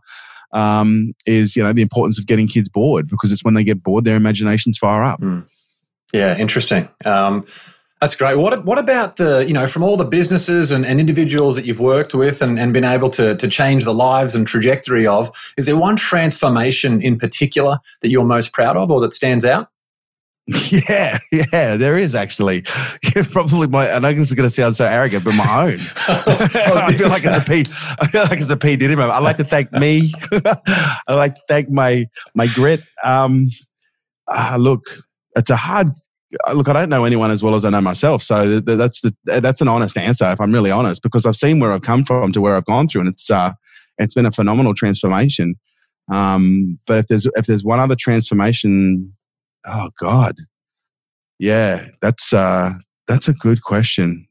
[0.53, 3.83] um, is you know the importance of getting kids bored because it's when they get
[3.83, 5.19] bored their imaginations fire up.
[5.19, 5.45] Mm.
[6.13, 6.87] Yeah, interesting.
[7.05, 7.45] Um,
[8.01, 8.35] that's great.
[8.37, 11.79] What what about the you know from all the businesses and, and individuals that you've
[11.79, 15.31] worked with and, and been able to to change the lives and trajectory of?
[15.55, 19.69] Is there one transformation in particular that you're most proud of or that stands out?
[20.71, 22.61] Yeah, yeah, there is actually.
[23.31, 23.91] Probably my.
[23.91, 25.73] I know this is going to sound so arrogant, but my own.
[26.07, 27.63] I feel like it's a P.
[27.99, 29.13] I feel like it's a P Diddy moment.
[29.13, 30.11] I like to thank me.
[30.31, 32.81] I'd like to thank my my grit.
[33.03, 33.49] Um,
[34.27, 34.81] uh, look,
[35.35, 35.91] it's a hard.
[36.53, 39.61] Look, I don't know anyone as well as I know myself, so that's the that's
[39.61, 40.31] an honest answer.
[40.31, 42.87] If I'm really honest, because I've seen where I've come from to where I've gone
[42.87, 43.51] through, and it's uh,
[43.97, 45.55] it's been a phenomenal transformation.
[46.09, 49.13] Um, but if there's if there's one other transformation
[49.65, 50.37] Oh God.
[51.39, 52.73] Yeah, that's uh
[53.07, 54.27] that's a good question.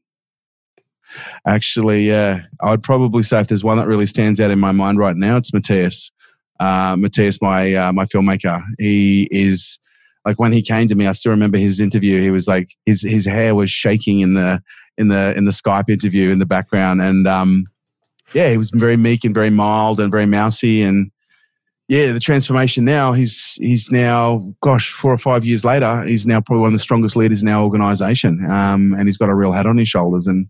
[1.45, 4.97] Actually, yeah, I'd probably say if there's one that really stands out in my mind
[4.97, 6.11] right now, it's Matthias.
[6.59, 9.77] Uh, Matthias, my uh, my filmmaker, he is
[10.25, 11.07] like when he came to me.
[11.07, 12.21] I still remember his interview.
[12.21, 14.61] He was like his his hair was shaking in the
[14.97, 17.65] in the in the Skype interview in the background, and um,
[18.33, 21.11] yeah, he was very meek and very mild and very mousy, and
[21.91, 26.39] yeah, the transformation now, he's he's now, gosh, four or five years later, he's now
[26.39, 29.51] probably one of the strongest leaders in our organisation, um, and he's got a real
[29.51, 30.25] hat on his shoulders.
[30.25, 30.47] And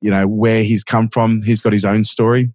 [0.00, 2.52] you know where he's come from, he's got his own story.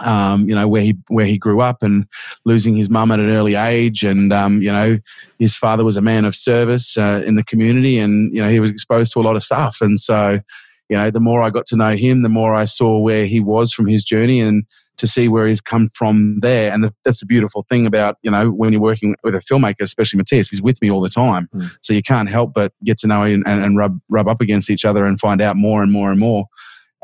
[0.00, 2.06] Um, you know where he where he grew up and
[2.44, 4.98] losing his mum at an early age, and um, you know
[5.38, 8.60] his father was a man of service uh, in the community, and you know he
[8.60, 9.78] was exposed to a lot of stuff.
[9.80, 10.40] And so,
[10.88, 13.40] you know, the more I got to know him, the more I saw where he
[13.40, 14.64] was from his journey, and
[14.96, 16.72] to see where he's come from there.
[16.72, 19.82] And the, that's the beautiful thing about, you know, when you're working with a filmmaker,
[19.82, 21.48] especially Matthias, he's with me all the time.
[21.54, 21.70] Mm.
[21.82, 24.70] So you can't help but get to know him and, and, rub, rub up against
[24.70, 26.46] each other and find out more and more and more.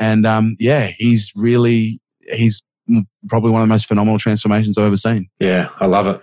[0.01, 2.01] And um, yeah, he's really,
[2.33, 2.63] he's
[3.29, 5.29] probably one of the most phenomenal transformations I've ever seen.
[5.39, 6.21] Yeah, I love it.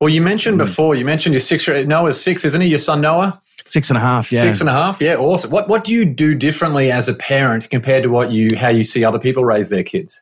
[0.00, 0.64] Well, you mentioned mm.
[0.64, 2.68] before, you mentioned your six, Noah's six, isn't he?
[2.68, 3.40] Your son Noah?
[3.64, 4.40] Six and a half, yeah.
[4.40, 5.50] Six and a half, yeah, awesome.
[5.50, 8.82] What what do you do differently as a parent compared to what you how you
[8.82, 10.20] see other people raise their kids?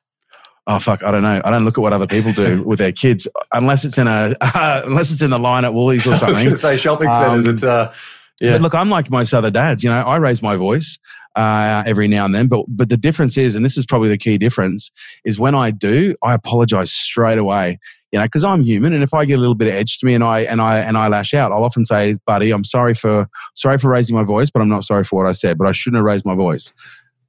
[0.70, 1.40] oh fuck, I don't know.
[1.44, 4.34] I don't look at what other people do with their kids unless it's in a
[4.40, 6.46] uh, unless it's in the line at Woolies or something.
[6.46, 7.46] I was say shopping centres.
[7.46, 7.92] Um, it's uh,
[8.40, 8.52] yeah.
[8.52, 9.84] But look, I'm like most other dads.
[9.84, 10.98] You know, I raise my voice
[11.36, 14.18] uh, every now and then, but but the difference is, and this is probably the
[14.18, 14.90] key difference,
[15.24, 17.78] is when I do, I apologize straight away.
[18.12, 20.06] You know, because I'm human, and if I get a little bit of edge to
[20.06, 22.94] me and I and I and I lash out, I'll often say, "Buddy, I'm sorry
[22.94, 25.56] for sorry for raising my voice, but I'm not sorry for what I said.
[25.56, 26.72] But I shouldn't have raised my voice."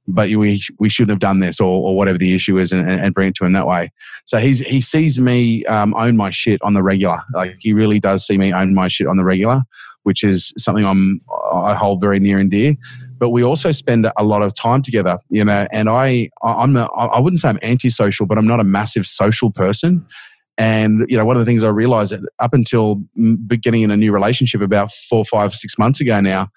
[0.08, 3.14] but we we shouldn't have done this or, or whatever the issue is and, and
[3.14, 3.90] bring it to him that way
[4.24, 8.00] so he's he sees me um, own my shit on the regular like he really
[8.00, 9.62] does see me own my shit on the regular
[10.02, 11.20] which is something i'm
[11.52, 12.74] i hold very near and dear
[13.22, 16.86] but we also spend a lot of time together you know and i i'm a,
[16.96, 20.04] i wouldn't say i'm antisocial but i'm not a massive social person
[20.58, 22.96] and you know one of the things i realized that up until
[23.46, 26.48] beginning in a new relationship about four five six months ago now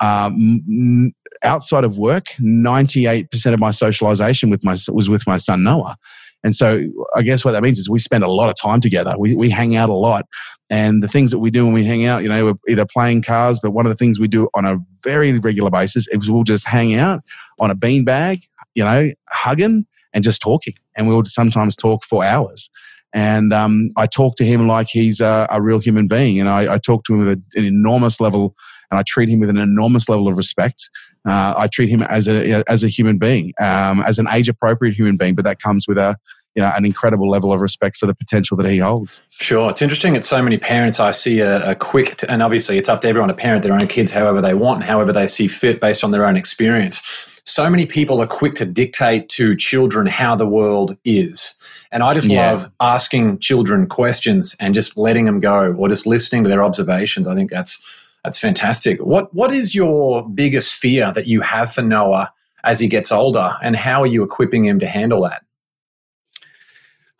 [0.00, 5.96] um, outside of work, 98% of my socialization with my, was with my son Noah.
[6.42, 6.82] And so
[7.16, 9.14] I guess what that means is we spend a lot of time together.
[9.18, 10.26] We, we hang out a lot.
[10.70, 13.22] And the things that we do when we hang out, you know, we're either playing
[13.22, 16.42] cars, but one of the things we do on a very regular basis is we'll
[16.42, 17.22] just hang out
[17.58, 18.42] on a beanbag,
[18.74, 20.74] you know, hugging and just talking.
[20.96, 22.70] And we'll sometimes talk for hours.
[23.12, 26.40] And um, I talk to him like he's a, a real human being.
[26.40, 28.56] And I, I talk to him with a, an enormous level
[28.90, 30.88] and I treat him with an enormous level of respect.
[31.26, 34.94] Uh, I treat him as a as a human being, um, as an age appropriate
[34.94, 36.16] human being, but that comes with a
[36.54, 39.20] you know an incredible level of respect for the potential that he holds.
[39.30, 40.14] Sure, it's interesting.
[40.16, 43.08] It's so many parents I see a, a quick, t- and obviously it's up to
[43.08, 46.04] everyone to parent their own kids however they want and however they see fit based
[46.04, 47.02] on their own experience.
[47.46, 51.54] So many people are quick to dictate to children how the world is.
[51.92, 52.52] And I just Yeah.
[52.52, 57.28] love asking children questions and just letting them go or just listening to their observations.
[57.28, 57.82] I think that's
[58.24, 58.98] that's fantastic.
[59.00, 62.32] What what is your biggest fear that you have for Noah
[62.64, 65.42] as he gets older and how are you equipping him to handle that?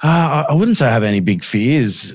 [0.04, 2.12] Uh, I wouldn't say I have any big fears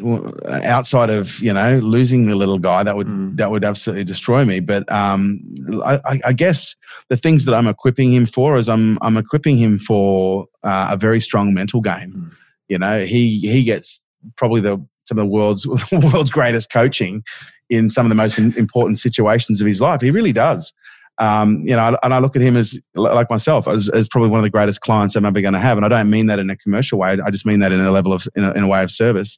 [0.63, 2.83] outside of you know losing the little guy.
[2.83, 3.37] That would Mm.
[3.37, 4.59] that would absolutely destroy me.
[4.59, 5.39] But um,
[5.83, 6.75] I, I- I guess
[7.09, 10.97] the things that I'm equipping him for is I'm I'm equipping him for uh, a
[10.97, 12.13] very strong mental game.
[12.15, 12.31] Mm.
[12.67, 14.01] You know, he he gets
[14.37, 17.23] probably the some of the world's the world's greatest coaching
[17.71, 20.01] in some of the most important situations of his life.
[20.01, 20.73] He really does.
[21.19, 24.39] Um, you know, and I look at him as like myself as, as probably one
[24.39, 26.49] of the greatest clients I'm ever going to have, and I don't mean that in
[26.49, 27.17] a commercial way.
[27.23, 29.37] I just mean that in a level of in a, in a way of service.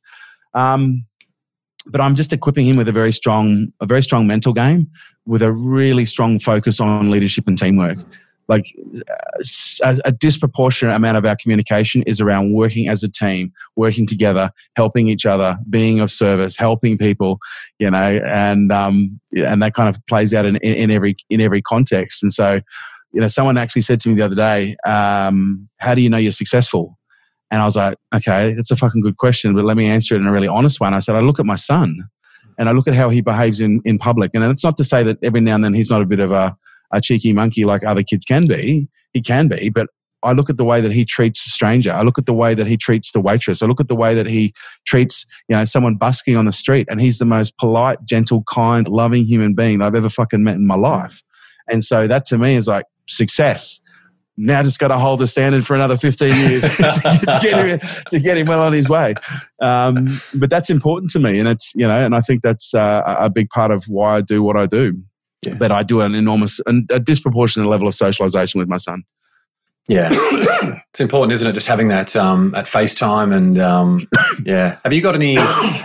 [0.53, 1.05] Um,
[1.87, 4.87] but I'm just equipping him with a very strong, a very strong mental game,
[5.25, 7.97] with a really strong focus on leadership and teamwork.
[8.51, 8.65] Like
[9.81, 14.51] a, a disproportionate amount of our communication is around working as a team, working together,
[14.75, 17.39] helping each other, being of service, helping people,
[17.79, 21.61] you know, and um, and that kind of plays out in, in, every in every
[21.61, 22.21] context.
[22.21, 22.59] And so,
[23.13, 26.17] you know, someone actually said to me the other day, um, "How do you know
[26.17, 26.99] you're successful?"
[27.51, 30.19] And I was like, "Okay, that's a fucking good question, but let me answer it
[30.19, 32.03] in a really honest one." I said, "I look at my son,
[32.59, 35.03] and I look at how he behaves in in public, and it's not to say
[35.03, 36.57] that every now and then he's not a bit of a
[36.93, 38.87] a cheeky monkey like other kids can be.
[39.13, 39.87] He can be, but
[40.23, 41.91] I look at the way that he treats a stranger.
[41.91, 43.61] I look at the way that he treats the waitress.
[43.61, 44.53] I look at the way that he
[44.85, 46.87] treats, you know, someone busking on the street.
[46.89, 50.55] And he's the most polite, gentle, kind, loving human being that I've ever fucking met
[50.55, 51.23] in my life.
[51.69, 53.79] And so that to me is like success.
[54.37, 58.19] Now just got to hold the standard for another 15 years to, get him, to
[58.19, 59.13] get him well on his way.
[59.59, 61.39] Um, but that's important to me.
[61.39, 64.21] And it's, you know, and I think that's uh, a big part of why I
[64.21, 65.01] do what I do.
[65.45, 65.55] Yeah.
[65.55, 69.03] But I do an enormous, and a disproportionate level of socialization with my son.
[69.87, 71.53] Yeah, it's important, isn't it?
[71.53, 74.07] Just having that um, at FaceTime and um,
[74.45, 74.77] yeah.
[74.83, 75.37] Have you got any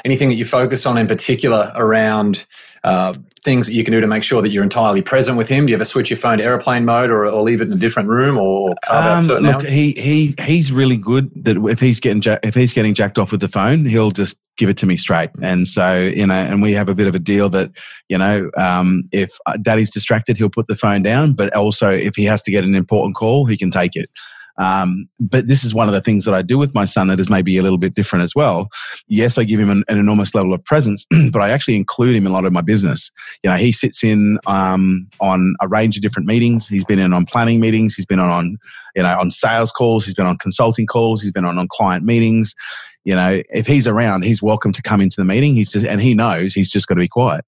[0.05, 2.45] anything that you focus on in particular around
[2.85, 3.15] uh,
[3.47, 5.65] things that you can do to make sure that you're entirely present with him?
[5.65, 7.77] Do you ever switch your phone to airplane mode or, or leave it in a
[7.79, 9.69] different room or, or carve out Um, certain look, hours?
[9.69, 13.33] he he he's really good that if he's getting ja- if he's getting jacked off
[13.33, 15.31] with the phone, he'll just give it to me straight.
[15.41, 17.71] And so you know, and we have a bit of a deal that
[18.09, 21.33] you know, um, if uh, Daddy's distracted, he'll put the phone down.
[21.33, 24.09] But also, if he has to get an important call, he can take it.
[24.59, 27.21] Um, but this is one of the things that I do with my son that
[27.21, 28.69] is maybe a little bit different as well.
[29.07, 32.27] Yes, I give him an, an enormous level of presence, but I actually include him
[32.27, 33.11] in a lot of my business.
[33.43, 36.67] You know, he sits in um, on a range of different meetings.
[36.67, 37.95] He's been in on planning meetings.
[37.95, 38.57] He's been on, on
[38.95, 40.05] you know on sales calls.
[40.05, 41.21] He's been on consulting calls.
[41.21, 42.55] He's been on on client meetings.
[43.05, 45.55] You know, if he's around, he's welcome to come into the meeting.
[45.55, 47.45] He's just, and he knows he's just got to be quiet.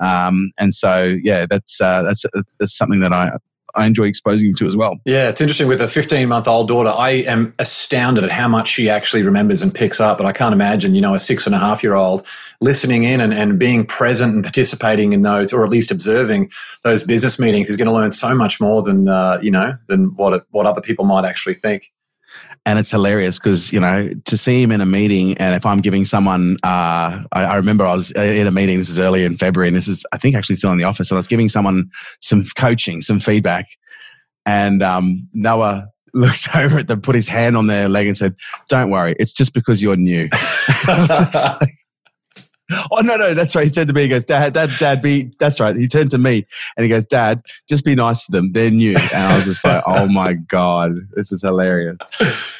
[0.00, 2.24] Um, and so, yeah, that's uh, that's
[2.58, 3.32] that's something that I
[3.74, 4.98] I enjoy exposing him to as well.
[5.04, 6.90] Yeah, it's interesting with a 15 month old daughter.
[6.90, 10.18] I am astounded at how much she actually remembers and picks up.
[10.18, 12.26] But I can't imagine, you know, a six and a half year old
[12.60, 16.50] listening in and, and being present and participating in those, or at least observing
[16.82, 17.70] those business meetings.
[17.70, 20.80] is going to learn so much more than, uh, you know, than what, what other
[20.80, 21.92] people might actually think.
[22.68, 25.80] And it's hilarious because you know to see him in a meeting and if i'm
[25.80, 29.36] giving someone uh, I, I remember i was in a meeting this is early in
[29.36, 31.48] february and this is i think actually still in the office and i was giving
[31.48, 33.64] someone some coaching some feedback
[34.44, 38.34] and um, noah looked over at them put his hand on their leg and said
[38.68, 40.28] don't worry it's just because you're new
[40.88, 41.72] I was just like,
[42.90, 43.64] Oh no, no, that's right.
[43.64, 44.02] He turned to me.
[44.02, 45.74] He goes, "Dad, Dad, Dad, be." That's right.
[45.76, 48.52] He turned to me and he goes, "Dad, just be nice to them.
[48.52, 51.96] They're new." And I was just like, "Oh my god, this is hilarious."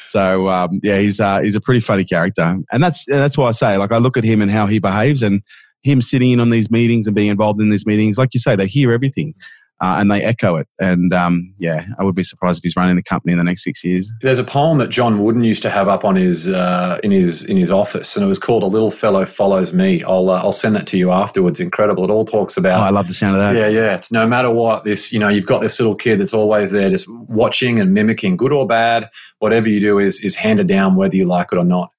[0.03, 3.51] So um, yeah, he's uh, he's a pretty funny character, and that's that's why I
[3.51, 5.43] say like I look at him and how he behaves, and
[5.83, 8.17] him sitting in on these meetings and being involved in these meetings.
[8.17, 9.33] Like you say, they hear everything.
[9.81, 12.97] Uh, and they echo it, and um, yeah, I would be surprised if he's running
[12.97, 14.11] the company in the next six years.
[14.21, 17.45] There's a poem that John Wooden used to have up on his uh, in his
[17.45, 20.51] in his office, and it was called "A Little Fellow Follows Me." I'll uh, I'll
[20.51, 21.61] send that to you afterwards.
[21.61, 22.03] Incredible!
[22.03, 23.55] It all talks Oh, about I love the sound of that.
[23.55, 23.95] Yeah, yeah.
[23.95, 26.89] It's no matter what this, you know, you've got this little kid that's always there,
[26.89, 29.09] just watching and mimicking, good or bad.
[29.39, 31.91] Whatever you do is is handed down, whether you like it or not.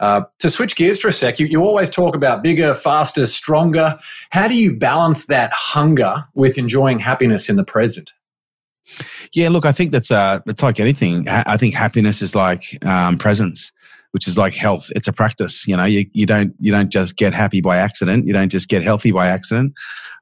[0.00, 3.96] Uh, to switch gears for a sec, you, you always talk about bigger, faster, stronger.
[4.30, 8.12] How do you balance that hunger with enjoying happiness in the present?
[9.32, 11.28] Yeah, look, I think that's uh, it's like anything.
[11.28, 13.72] I think happiness is like um, presence,
[14.10, 14.90] which is like health.
[14.94, 15.66] It's a practice.
[15.66, 18.26] You know, you, you don't you don't just get happy by accident.
[18.26, 19.72] You don't just get healthy by accident.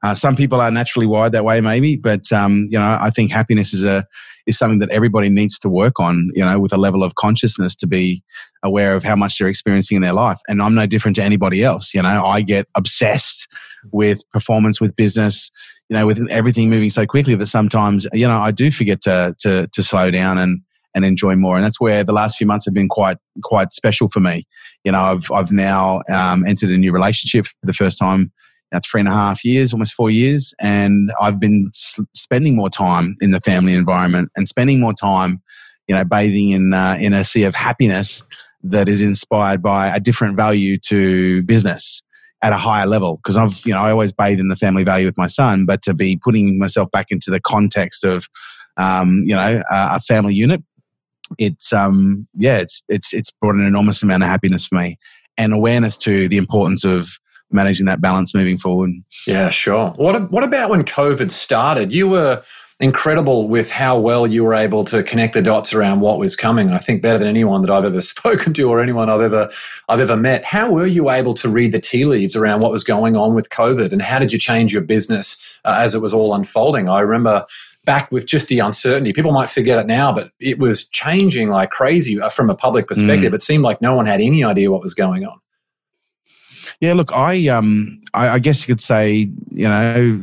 [0.03, 3.31] Uh, some people are naturally wired that way, maybe, but um, you know, I think
[3.31, 4.05] happiness is a
[4.45, 6.29] is something that everybody needs to work on.
[6.33, 8.23] You know, with a level of consciousness to be
[8.63, 10.39] aware of how much they're experiencing in their life.
[10.47, 11.93] And I'm no different to anybody else.
[11.93, 13.47] You know, I get obsessed
[13.91, 15.51] with performance, with business,
[15.89, 19.35] you know, with everything moving so quickly that sometimes, you know, I do forget to
[19.39, 20.61] to to slow down and
[20.95, 21.55] and enjoy more.
[21.55, 24.45] And that's where the last few months have been quite quite special for me.
[24.83, 28.31] You know, I've I've now um, entered a new relationship for the first time
[28.73, 31.69] now three and a half years, almost four years, and I've been
[32.13, 35.41] spending more time in the family environment and spending more time,
[35.87, 38.23] you know, bathing in uh, in a sea of happiness
[38.63, 42.01] that is inspired by a different value to business
[42.41, 43.17] at a higher level.
[43.17, 45.81] Because I've, you know, I always bathe in the family value with my son, but
[45.83, 48.27] to be putting myself back into the context of,
[48.77, 50.63] um, you know, a, a family unit,
[51.37, 54.97] it's um, yeah, it's it's it's brought an enormous amount of happiness for me
[55.37, 57.17] and awareness to the importance of
[57.53, 58.91] managing that balance moving forward.
[59.27, 59.91] Yeah, sure.
[59.91, 61.93] What what about when COVID started?
[61.93, 62.43] You were
[62.79, 66.71] incredible with how well you were able to connect the dots around what was coming.
[66.71, 69.49] I think better than anyone that I've ever spoken to or anyone I've ever
[69.89, 70.43] I've ever met.
[70.43, 73.49] How were you able to read the tea leaves around what was going on with
[73.49, 76.89] COVID, and how did you change your business uh, as it was all unfolding?
[76.89, 77.45] I remember
[77.85, 79.13] back with just the uncertainty.
[79.13, 82.87] People might forget it now, but it was changing like crazy uh, from a public
[82.87, 83.31] perspective.
[83.31, 83.35] Mm.
[83.35, 85.39] It seemed like no one had any idea what was going on.
[86.79, 90.13] Yeah, look, I um, I, I, guess you could say, you know,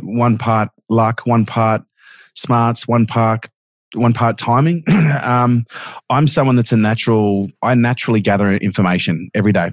[0.00, 1.82] one part luck, one part
[2.34, 3.46] smarts, one part
[3.94, 4.82] one part timing.
[5.22, 5.64] um,
[6.10, 7.48] I'm someone that's a natural.
[7.62, 9.70] I naturally gather information every day.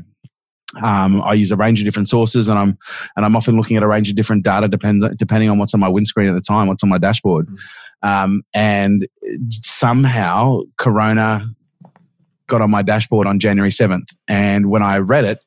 [0.82, 2.78] Um, I use a range of different sources, and I'm
[3.16, 5.80] and I'm often looking at a range of different data depends depending on what's on
[5.80, 8.08] my windscreen at the time, what's on my dashboard, mm.
[8.08, 9.08] um, and
[9.50, 11.46] somehow Corona
[12.48, 15.38] got on my dashboard on January 7th, and when I read it,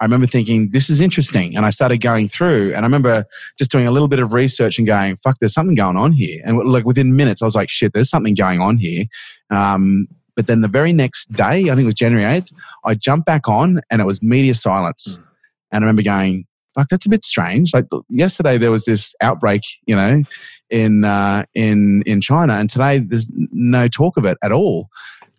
[0.00, 1.56] I remember thinking, this is interesting.
[1.56, 3.24] And I started going through, and I remember
[3.58, 6.40] just doing a little bit of research and going, fuck, there's something going on here.
[6.44, 9.06] And like within minutes, I was like, shit, there's something going on here.
[9.50, 12.52] Um, but then the very next day, I think it was January 8th,
[12.84, 15.16] I jumped back on and it was media silence.
[15.16, 15.24] Mm.
[15.72, 16.46] And I remember going,
[16.76, 17.74] fuck, that's a bit strange.
[17.74, 20.22] Like yesterday, there was this outbreak, you know,
[20.70, 24.88] in uh, in in China, and today there's no talk of it at all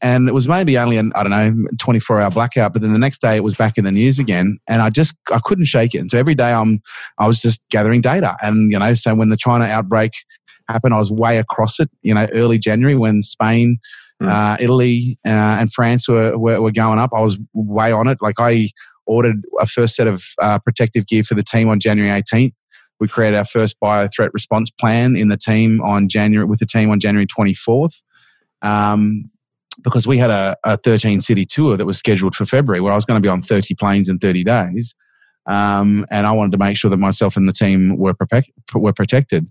[0.02, 3.00] and it was maybe only an I don't know 24 hour blackout, but then the
[3.00, 5.94] next day it was back in the news again, and I just I couldn't shake
[5.94, 6.00] it.
[6.00, 6.82] And so every day I'm
[7.18, 10.12] I was just gathering data, and you know, so when the China outbreak
[10.68, 11.90] happened, I was way across it.
[12.02, 13.80] You know, early January when Spain.
[14.22, 14.30] Mm.
[14.30, 17.12] Uh, Italy uh, and France were, were, were going up.
[17.16, 18.18] I was way on it.
[18.22, 18.70] Like I
[19.06, 22.54] ordered a first set of uh, protective gear for the team on January 18th.
[23.00, 26.66] We created our first bio threat response plan in the team on January with the
[26.66, 28.02] team on January 24th.
[28.62, 29.32] Um,
[29.84, 32.96] because we had a, a 13 city tour that was scheduled for February where I
[32.96, 34.96] was going to be on 30 planes in 30 days.
[35.46, 38.16] Um, and I wanted to make sure that myself and the team were,
[38.76, 39.50] were protected.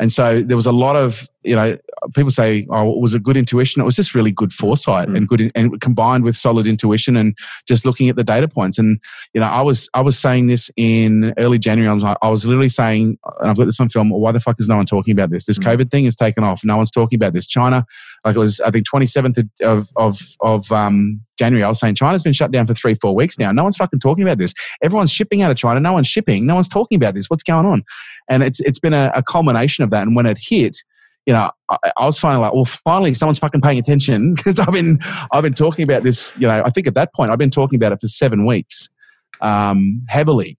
[0.00, 1.76] And so there was a lot of, you know,
[2.14, 3.82] people say, oh, it was a good intuition?
[3.82, 5.16] It was just really good foresight mm.
[5.16, 7.36] and good, and combined with solid intuition and
[7.68, 8.78] just looking at the data points.
[8.78, 8.98] And,
[9.34, 11.90] you know, I was, I was saying this in early January.
[11.90, 14.58] I was, I was literally saying, and I've got this on film, why the fuck
[14.58, 15.44] is no one talking about this?
[15.44, 15.66] This mm.
[15.66, 16.64] COVID thing is taken off.
[16.64, 17.46] No one's talking about this.
[17.46, 17.84] China,
[18.24, 22.22] like it was, I think, 27th of, of, of, um, January, I was saying China's
[22.22, 23.50] been shut down for three, four weeks now.
[23.50, 24.54] No one's fucking talking about this.
[24.82, 25.80] Everyone's shipping out of China.
[25.80, 26.46] No one's shipping.
[26.46, 27.28] No one's talking about this.
[27.28, 27.82] What's going on?
[28.30, 30.02] And it's it's been a, a culmination of that.
[30.02, 30.76] And when it hit,
[31.26, 34.72] you know, I, I, was finally like, well, finally someone's fucking paying attention because I've
[34.72, 34.98] been
[35.32, 36.32] I've been talking about this.
[36.38, 38.88] You know, I think at that point I've been talking about it for seven weeks,
[39.40, 40.58] um, heavily,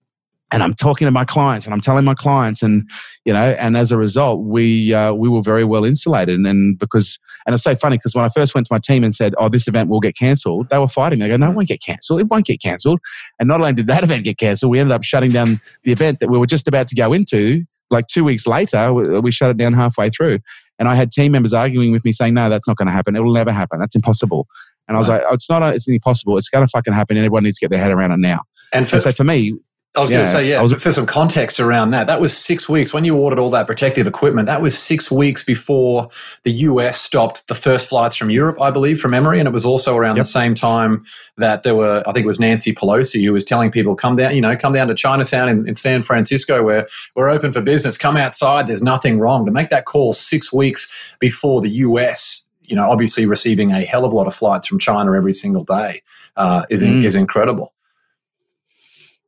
[0.53, 2.87] and I'm talking to my clients and I'm telling my clients and
[3.25, 6.77] you know and as a result we uh, we were very well insulated and, and
[6.77, 9.33] because and it's so funny because when I first went to my team and said
[9.39, 11.19] oh this event will get cancelled they were fighting.
[11.19, 12.21] They go no it won't get cancelled.
[12.21, 12.99] It won't get cancelled.
[13.39, 16.19] And not only did that event get cancelled we ended up shutting down the event
[16.19, 19.49] that we were just about to go into like two weeks later we, we shut
[19.49, 20.39] it down halfway through.
[20.79, 23.15] And I had team members arguing with me saying no that's not going to happen.
[23.15, 23.79] It will never happen.
[23.79, 24.47] That's impossible.
[24.87, 26.37] And I was like oh, it's not it's impossible.
[26.37, 27.17] It's going to fucking happen.
[27.17, 28.41] And everyone needs to get their head around it now.
[28.71, 29.53] And, for, and so for me
[29.95, 32.35] I was yeah, going to say, yeah, was, for some context around that, that was
[32.35, 34.47] six weeks when you ordered all that protective equipment.
[34.47, 36.09] That was six weeks before
[36.41, 39.37] the US stopped the first flights from Europe, I believe, from memory.
[39.37, 40.23] And it was also around yep.
[40.23, 41.05] the same time
[41.37, 44.33] that there were, I think it was Nancy Pelosi who was telling people, come down,
[44.33, 47.95] you know, come down to Chinatown in, in San Francisco where we're open for business.
[47.95, 48.67] Come outside.
[48.67, 49.45] There's nothing wrong.
[49.45, 54.05] To make that call six weeks before the US you know, obviously receiving a hell
[54.05, 56.01] of a lot of flights from China every single day
[56.37, 57.03] uh, is mm.
[57.03, 57.72] is incredible.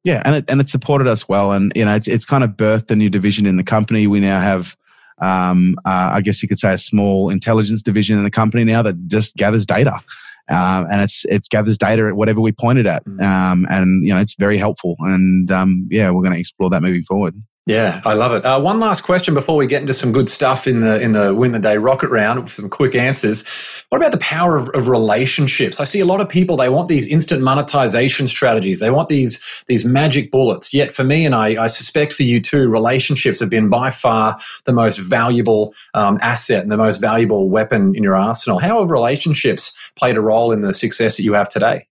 [0.06, 2.52] Yeah, and it and it supported us well, and you know it's it's kind of
[2.52, 4.06] birthed a new division in the company.
[4.06, 4.78] We now have,
[5.20, 8.84] um, uh, I guess you could say, a small intelligence division in the company now
[8.84, 9.96] that just gathers data,
[10.48, 13.20] um, and it's it gathers data at whatever we pointed at, mm.
[13.20, 14.96] um, and you know it's very helpful.
[15.00, 17.34] And um, yeah, we're going to explore that moving forward.
[17.68, 18.46] Yeah, I love it.
[18.46, 21.34] Uh, one last question before we get into some good stuff in the in the
[21.34, 23.44] win the day rocket round with some quick answers.
[23.90, 25.80] What about the power of, of, relationships?
[25.80, 28.82] I see a lot of people they want these instant monetization strategies.
[28.82, 30.76] They want these these magic bullets.
[30.76, 34.38] Yet for me, and I, I suspect for you too, relationships have been by far
[34.66, 38.60] the most valuable um, asset and the most valuable weapon in your arsenal.
[38.60, 41.88] How have relationships played a role in the success that you have today?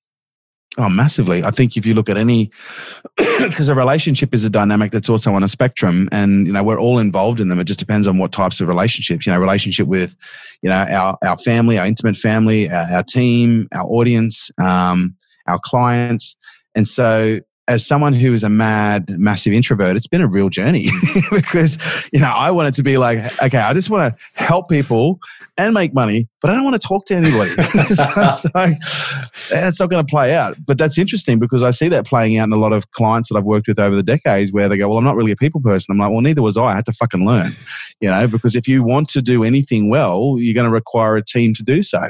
[0.76, 1.44] Oh, massively.
[1.44, 2.50] I think if you look at any,
[3.16, 6.80] because a relationship is a dynamic that's also on a spectrum, and you know we're
[6.80, 7.60] all involved in them.
[7.60, 9.26] It just depends on what types of relationships.
[9.26, 10.16] You know, relationship with,
[10.62, 15.14] you know, our our family, our intimate family, our, our team, our audience, um,
[15.46, 16.36] our clients,
[16.74, 20.88] and so as someone who is a mad, massive introvert, it's been a real journey
[21.30, 21.78] because,
[22.12, 25.18] you know, I wanted to be like, okay, I just want to help people
[25.56, 27.48] and make money, but I don't want to talk to anybody.
[27.94, 30.56] so, that's not going to play out.
[30.66, 33.36] But that's interesting because I see that playing out in a lot of clients that
[33.36, 35.62] I've worked with over the decades where they go, well, I'm not really a people
[35.62, 35.92] person.
[35.92, 36.64] I'm like, well, neither was I.
[36.64, 37.46] I had to fucking learn,
[38.00, 41.24] you know, because if you want to do anything well, you're going to require a
[41.24, 42.00] team to do so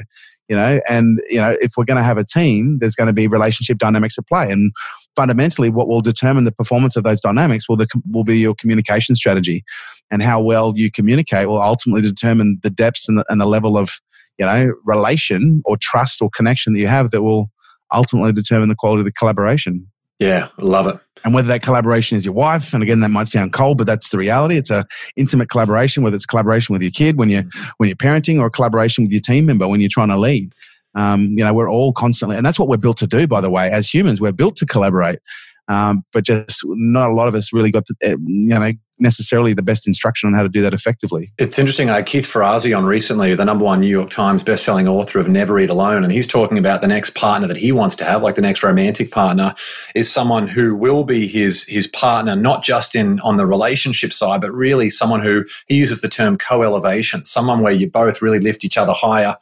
[0.48, 3.14] you know and you know if we're going to have a team there's going to
[3.14, 4.72] be relationship dynamics at play and
[5.16, 9.14] fundamentally what will determine the performance of those dynamics will, the, will be your communication
[9.14, 9.64] strategy.
[10.10, 13.76] And how well you communicate will ultimately determine the depths and the, and the level
[13.78, 14.00] of
[14.38, 17.50] you know relation or trust or connection that you have that will
[17.92, 19.88] ultimately determine the quality of the collaboration.
[20.18, 20.98] Yeah love it.
[21.24, 24.10] And whether that collaboration is your wife and again that might sound cold but that's
[24.10, 24.56] the reality.
[24.56, 24.86] It's a
[25.16, 27.44] intimate collaboration whether it's collaboration with your kid when you're
[27.78, 30.52] when you're parenting or collaboration with your team member when you're trying to lead
[30.94, 33.50] um, you know, we're all constantly, and that's what we're built to do, by the
[33.50, 35.18] way, as humans, we're built to collaborate.
[35.66, 39.54] Um, but just not a lot of us really got, the, eh, you know, necessarily
[39.54, 41.32] the best instruction on how to do that effectively.
[41.38, 41.88] It's interesting.
[41.88, 45.58] Had Keith Ferrazzi on recently, the number one New York Times best-selling author of Never
[45.58, 48.34] Eat Alone, and he's talking about the next partner that he wants to have, like
[48.34, 49.54] the next romantic partner,
[49.94, 54.40] is someone who will be his his partner, not just in on the relationship side,
[54.40, 58.64] but really someone who he uses the term co-elevation, someone where you both really lift
[58.64, 59.36] each other higher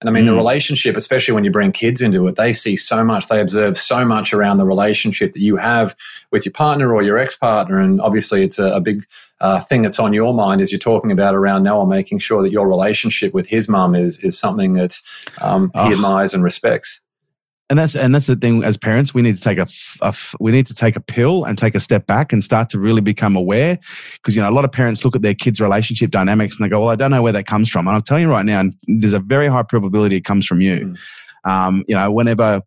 [0.00, 0.28] and I mean, mm.
[0.28, 3.76] the relationship, especially when you bring kids into it, they see so much, they observe
[3.76, 5.96] so much around the relationship that you have
[6.30, 7.78] with your partner or your ex partner.
[7.78, 9.06] And obviously, it's a, a big
[9.40, 12.50] uh, thing that's on your mind as you're talking about around Noah, making sure that
[12.50, 14.98] your relationship with his mum is, is something that
[15.38, 15.92] um, he oh.
[15.92, 17.00] admires and respects
[17.70, 19.66] and that's and that's the thing as parents we need to take a,
[20.02, 22.78] a, we need to take a pill and take a step back and start to
[22.78, 23.78] really become aware
[24.14, 26.68] because you know a lot of parents look at their kids relationship dynamics and they
[26.68, 28.62] go well i don't know where that comes from and i'm telling you right now
[28.86, 30.94] there's a very high probability it comes from you
[31.46, 31.50] mm.
[31.50, 32.62] um, you know whenever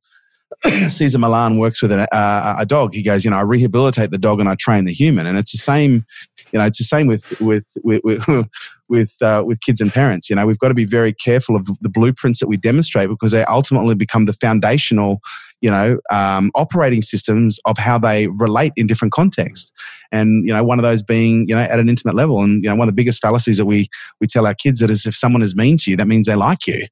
[0.90, 2.94] Cesar Millan works with a, uh, a dog.
[2.94, 5.52] He goes, you know, I rehabilitate the dog and I train the human, and it's
[5.52, 6.06] the same.
[6.54, 8.48] You know, it's the same with with with with,
[8.90, 10.30] with, uh, with kids and parents.
[10.30, 13.32] You know, we've got to be very careful of the blueprints that we demonstrate because
[13.32, 15.22] they ultimately become the foundational,
[15.62, 19.72] you know, um, operating systems of how they relate in different contexts.
[20.12, 22.44] And you know, one of those being, you know, at an intimate level.
[22.44, 23.90] And you know, one of the biggest fallacies that we
[24.22, 26.36] we tell our kids that is if someone is mean to you, that means they
[26.36, 26.88] like you.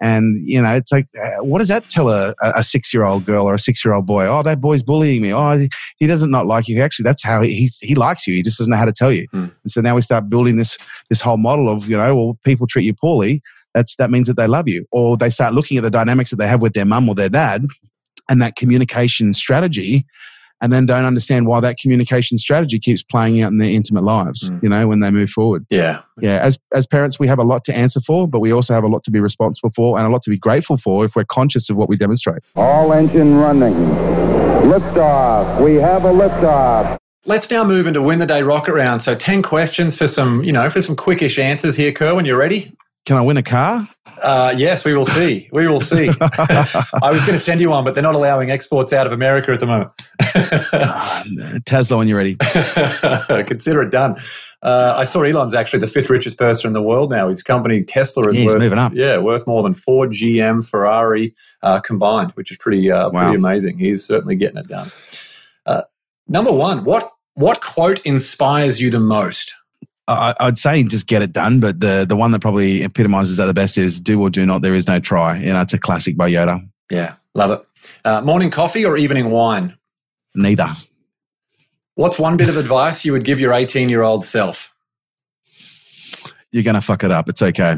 [0.00, 3.24] And, you know, it's like, uh, what does that tell a, a six year old
[3.24, 4.26] girl or a six year old boy?
[4.26, 5.32] Oh, that boy's bullying me.
[5.32, 5.66] Oh,
[5.98, 6.80] he doesn't not like you.
[6.82, 8.34] Actually, that's how he, he likes you.
[8.34, 9.26] He just doesn't know how to tell you.
[9.28, 9.52] Mm.
[9.62, 10.76] And so now we start building this,
[11.08, 13.40] this whole model of, you know, well, people treat you poorly.
[13.72, 14.86] That's, that means that they love you.
[14.90, 17.28] Or they start looking at the dynamics that they have with their mum or their
[17.28, 17.64] dad
[18.28, 20.06] and that communication strategy
[20.64, 24.48] and then don't understand why that communication strategy keeps playing out in their intimate lives,
[24.48, 24.62] mm.
[24.62, 25.66] you know, when they move forward.
[25.68, 26.00] Yeah.
[26.18, 26.40] Yeah.
[26.40, 28.86] As, as parents, we have a lot to answer for, but we also have a
[28.86, 31.68] lot to be responsible for and a lot to be grateful for if we're conscious
[31.68, 32.44] of what we demonstrate.
[32.56, 33.74] All engine running.
[34.64, 35.62] Liftoff.
[35.62, 36.96] We have a liftoff.
[37.26, 39.02] Let's now move into win the day rocket round.
[39.02, 42.24] So 10 questions for some, you know, for some quickish answers here, Kerwin.
[42.24, 42.72] you're ready?
[43.04, 43.86] Can I win a car?
[44.22, 45.48] Uh, yes, we will see.
[45.52, 46.08] We will see.
[46.20, 49.52] I was going to send you one, but they're not allowing exports out of America
[49.52, 49.90] at the moment.
[51.66, 52.36] Tesla, when you're ready.
[53.44, 54.16] Consider it done.
[54.62, 57.28] Uh, I saw Elon's actually the fifth richest person in the world now.
[57.28, 58.92] His company Tesla is worth moving up.
[58.94, 63.24] yeah worth more than Ford, GM, Ferrari uh, combined, which is pretty uh, wow.
[63.24, 63.76] pretty amazing.
[63.76, 64.90] He's certainly getting it done.
[65.66, 65.82] Uh,
[66.28, 69.54] number one, what what quote inspires you the most?
[70.06, 73.46] I, would say just get it done, but the the one that probably epitomizes that
[73.46, 74.62] the best is do or do not.
[74.62, 75.38] There is no try.
[75.38, 76.66] You know, it's a classic by Yoda.
[76.90, 77.66] Yeah, love it.
[78.04, 79.76] Uh, morning coffee or evening wine?
[80.34, 80.68] Neither.
[81.94, 84.74] What's one bit of advice you would give your 18 year old self?
[86.50, 87.28] You're going to fuck it up.
[87.28, 87.74] It's okay.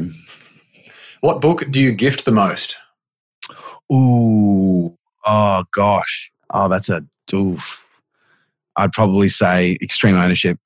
[1.21, 2.77] What book do you gift the most?
[3.91, 6.31] Ooh, oh gosh.
[6.51, 7.03] Oh, that's a
[7.33, 7.83] oof.
[8.75, 10.59] I'd probably say Extreme Ownership.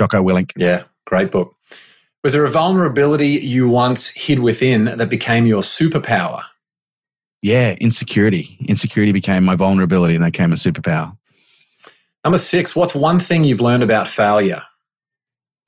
[0.00, 0.52] Jocko Willink.
[0.56, 1.54] Yeah, great book.
[2.24, 6.42] Was there a vulnerability you once hid within that became your superpower?
[7.42, 8.56] Yeah, insecurity.
[8.66, 11.14] Insecurity became my vulnerability and that became a superpower.
[12.24, 14.62] Number six, what's one thing you've learned about failure?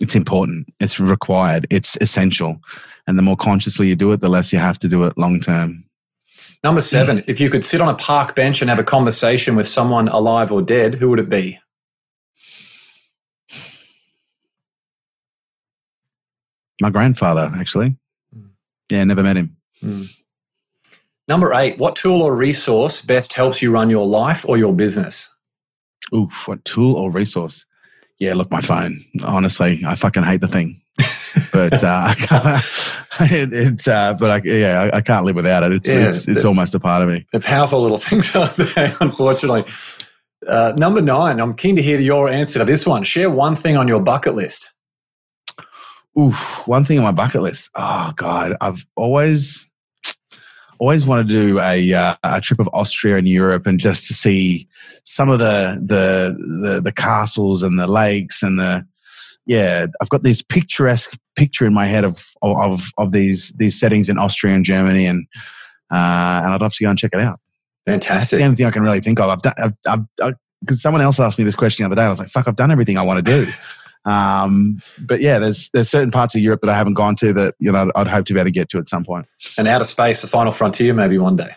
[0.01, 0.73] It's important.
[0.81, 1.67] It's required.
[1.69, 2.59] It's essential.
[3.07, 5.41] And the more consciously you do it, the less you have to do it long
[5.41, 5.85] term.
[6.65, 9.67] Number seven, if you could sit on a park bench and have a conversation with
[9.67, 11.59] someone alive or dead, who would it be?
[16.83, 17.97] My grandfather, actually.
[18.37, 18.51] Mm.
[18.91, 19.57] Yeah, never met him.
[19.81, 20.13] Mm.
[21.29, 25.33] Number eight, what tool or resource best helps you run your life or your business?
[26.13, 27.65] Oof, what tool or resource?
[28.19, 29.01] Yeah, look, my phone.
[29.23, 30.83] Honestly, I fucking hate the thing.
[31.53, 32.13] but uh,
[33.21, 35.73] it, it's uh, but I, yeah, I, I, can't live without it.
[35.73, 37.25] It's yeah, it's, it's the, almost a part of me.
[37.33, 39.65] The powerful little things out there, unfortunately.
[40.47, 43.05] Uh, number nine, I'm keen to hear your answer to this one.
[43.05, 44.72] Share one thing on your bucket list.
[46.19, 46.31] Ooh,
[46.67, 47.71] one thing on my bucket list.
[47.75, 49.69] Oh God, I've always
[50.79, 54.15] always wanted to do a uh, a trip of Austria and Europe and just to
[54.15, 54.69] see
[55.05, 58.87] some of the, the the the castles and the lakes and the
[59.47, 64.09] yeah, I've got this picturesque picture in my head of of of these these settings
[64.09, 65.27] in Austria and Germany, and
[65.91, 67.41] uh, and I'd love to go and check it out.
[67.87, 68.19] Fantastic.
[68.19, 69.29] That's the only thing I can really think of.
[69.29, 69.55] I've done.
[69.87, 72.05] I've, I've, because someone else asked me this question the other day.
[72.05, 73.51] I was like, "Fuck, I've done everything I want to do."
[74.05, 77.55] um, but yeah, there's there's certain parts of Europe that I haven't gone to that
[77.59, 79.27] you know I'd hope to be able to get to at some point.
[79.57, 81.51] And outer space, the final frontier, maybe one day.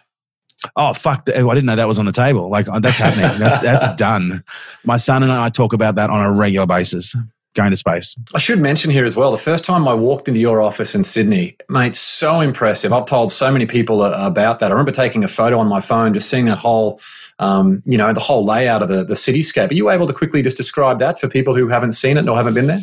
[0.75, 1.27] Oh fuck!
[1.29, 2.49] I didn't know that was on the table.
[2.49, 3.39] Like that's happening.
[3.39, 4.43] that's, that's done.
[4.83, 7.15] My son and I talk about that on a regular basis
[7.55, 8.15] going to space.
[8.35, 11.03] I should mention here as well the first time I walked into your office in
[11.03, 12.93] Sydney, mate, so impressive.
[12.93, 14.67] I've told so many people about that.
[14.67, 17.01] I remember taking a photo on my phone, just seeing that whole,
[17.39, 19.71] um, you know, the whole layout of the, the cityscape.
[19.71, 22.37] Are you able to quickly just describe that for people who haven't seen it or
[22.37, 22.81] haven't been there?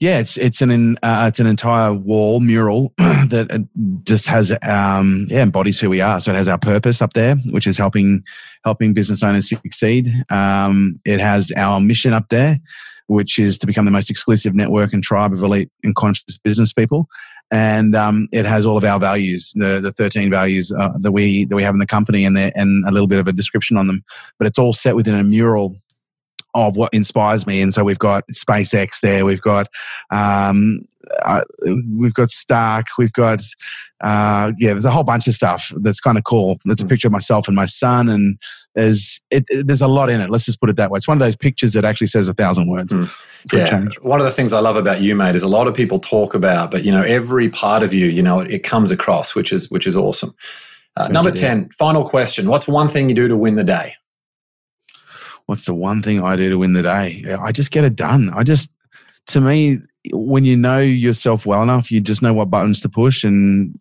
[0.00, 3.58] Yeah, it's it's an uh, it's an entire wall mural that uh,
[4.04, 6.20] just has um, yeah embodies who we are.
[6.20, 8.24] So it has our purpose up there, which is helping
[8.64, 10.10] helping business owners succeed.
[10.30, 12.60] Um, it has our mission up there,
[13.10, 16.72] which is to become the most exclusive network and tribe of elite and conscious business
[16.72, 17.08] people.
[17.50, 21.44] And um, it has all of our values, the, the 13 values uh, that we
[21.46, 23.88] that we have in the company, and and a little bit of a description on
[23.88, 24.04] them.
[24.38, 25.76] But it's all set within a mural
[26.54, 27.60] of what inspires me.
[27.60, 29.66] And so we've got SpaceX there, we've got
[30.12, 30.82] um,
[31.24, 31.42] uh,
[31.98, 33.42] we've got Stark, we've got
[34.00, 36.58] uh, yeah, there's a whole bunch of stuff that's kind of cool.
[36.64, 38.38] There's a picture of myself and my son, and
[38.74, 40.30] there's it, it, there's a lot in it.
[40.30, 40.98] Let's just put it that way.
[40.98, 42.92] It's one of those pictures that actually says a thousand words.
[42.92, 43.10] Mm.
[43.52, 43.98] Yeah, change.
[44.02, 46.34] one of the things I love about you, mate, is a lot of people talk
[46.34, 49.52] about, but you know, every part of you, you know, it, it comes across, which
[49.52, 50.34] is which is awesome.
[50.96, 53.94] Uh, number ten, final question: What's one thing you do to win the day?
[55.46, 57.24] What's the one thing I do to win the day?
[57.40, 58.30] I just get it done.
[58.30, 58.72] I just,
[59.28, 59.78] to me,
[60.12, 63.76] when you know yourself well enough, you just know what buttons to push and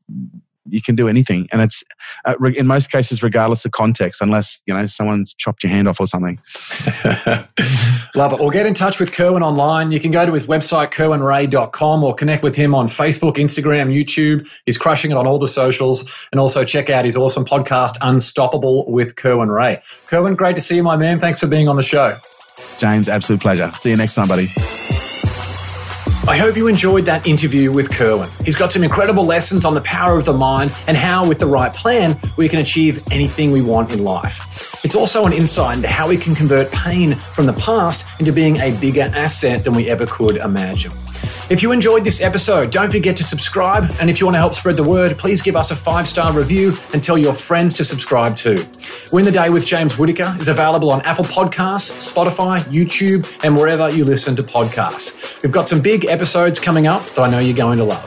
[0.72, 1.84] you can do anything, and it's
[2.26, 5.99] uh, in most cases regardless of context, unless you know someone's chopped your hand off
[5.99, 6.39] or something.
[8.15, 8.39] Love it.
[8.39, 9.91] Or get in touch with Kerwin online.
[9.91, 14.49] You can go to his website kerwinrae.com or connect with him on Facebook, Instagram, YouTube.
[14.65, 18.89] He's crushing it on all the socials, and also check out his awesome podcast, Unstoppable
[18.91, 19.82] with Kerwin Rae.
[20.07, 21.20] Kerwin, great to see you, my man.
[21.20, 22.17] Thanks for being on the show.
[22.78, 23.67] James, absolute pleasure.
[23.67, 24.47] See you next time, buddy.
[26.30, 28.30] I hope you enjoyed that interview with Kerwin.
[28.46, 31.48] He's got some incredible lessons on the power of the mind and how, with the
[31.48, 34.86] right plan, we can achieve anything we want in life.
[34.86, 38.60] It's also an insight into how we can convert pain from the past into being
[38.62, 40.92] a bigger asset than we ever could imagine.
[41.50, 43.92] If you enjoyed this episode, don't forget to subscribe.
[44.00, 46.32] And if you want to help spread the word, please give us a five star
[46.32, 48.58] review and tell your friends to subscribe too.
[49.12, 53.90] Win the Day with James Whittaker is available on Apple Podcasts, Spotify, YouTube, and wherever
[53.90, 55.42] you listen to podcasts.
[55.42, 58.03] We've got some big episodes coming up that I know you're going to love.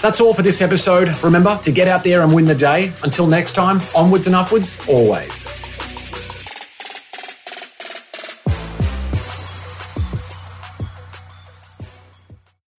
[0.00, 1.08] That's all for this episode.
[1.24, 2.92] Remember to get out there and win the day.
[3.02, 5.61] Until next time, onwards and upwards, always.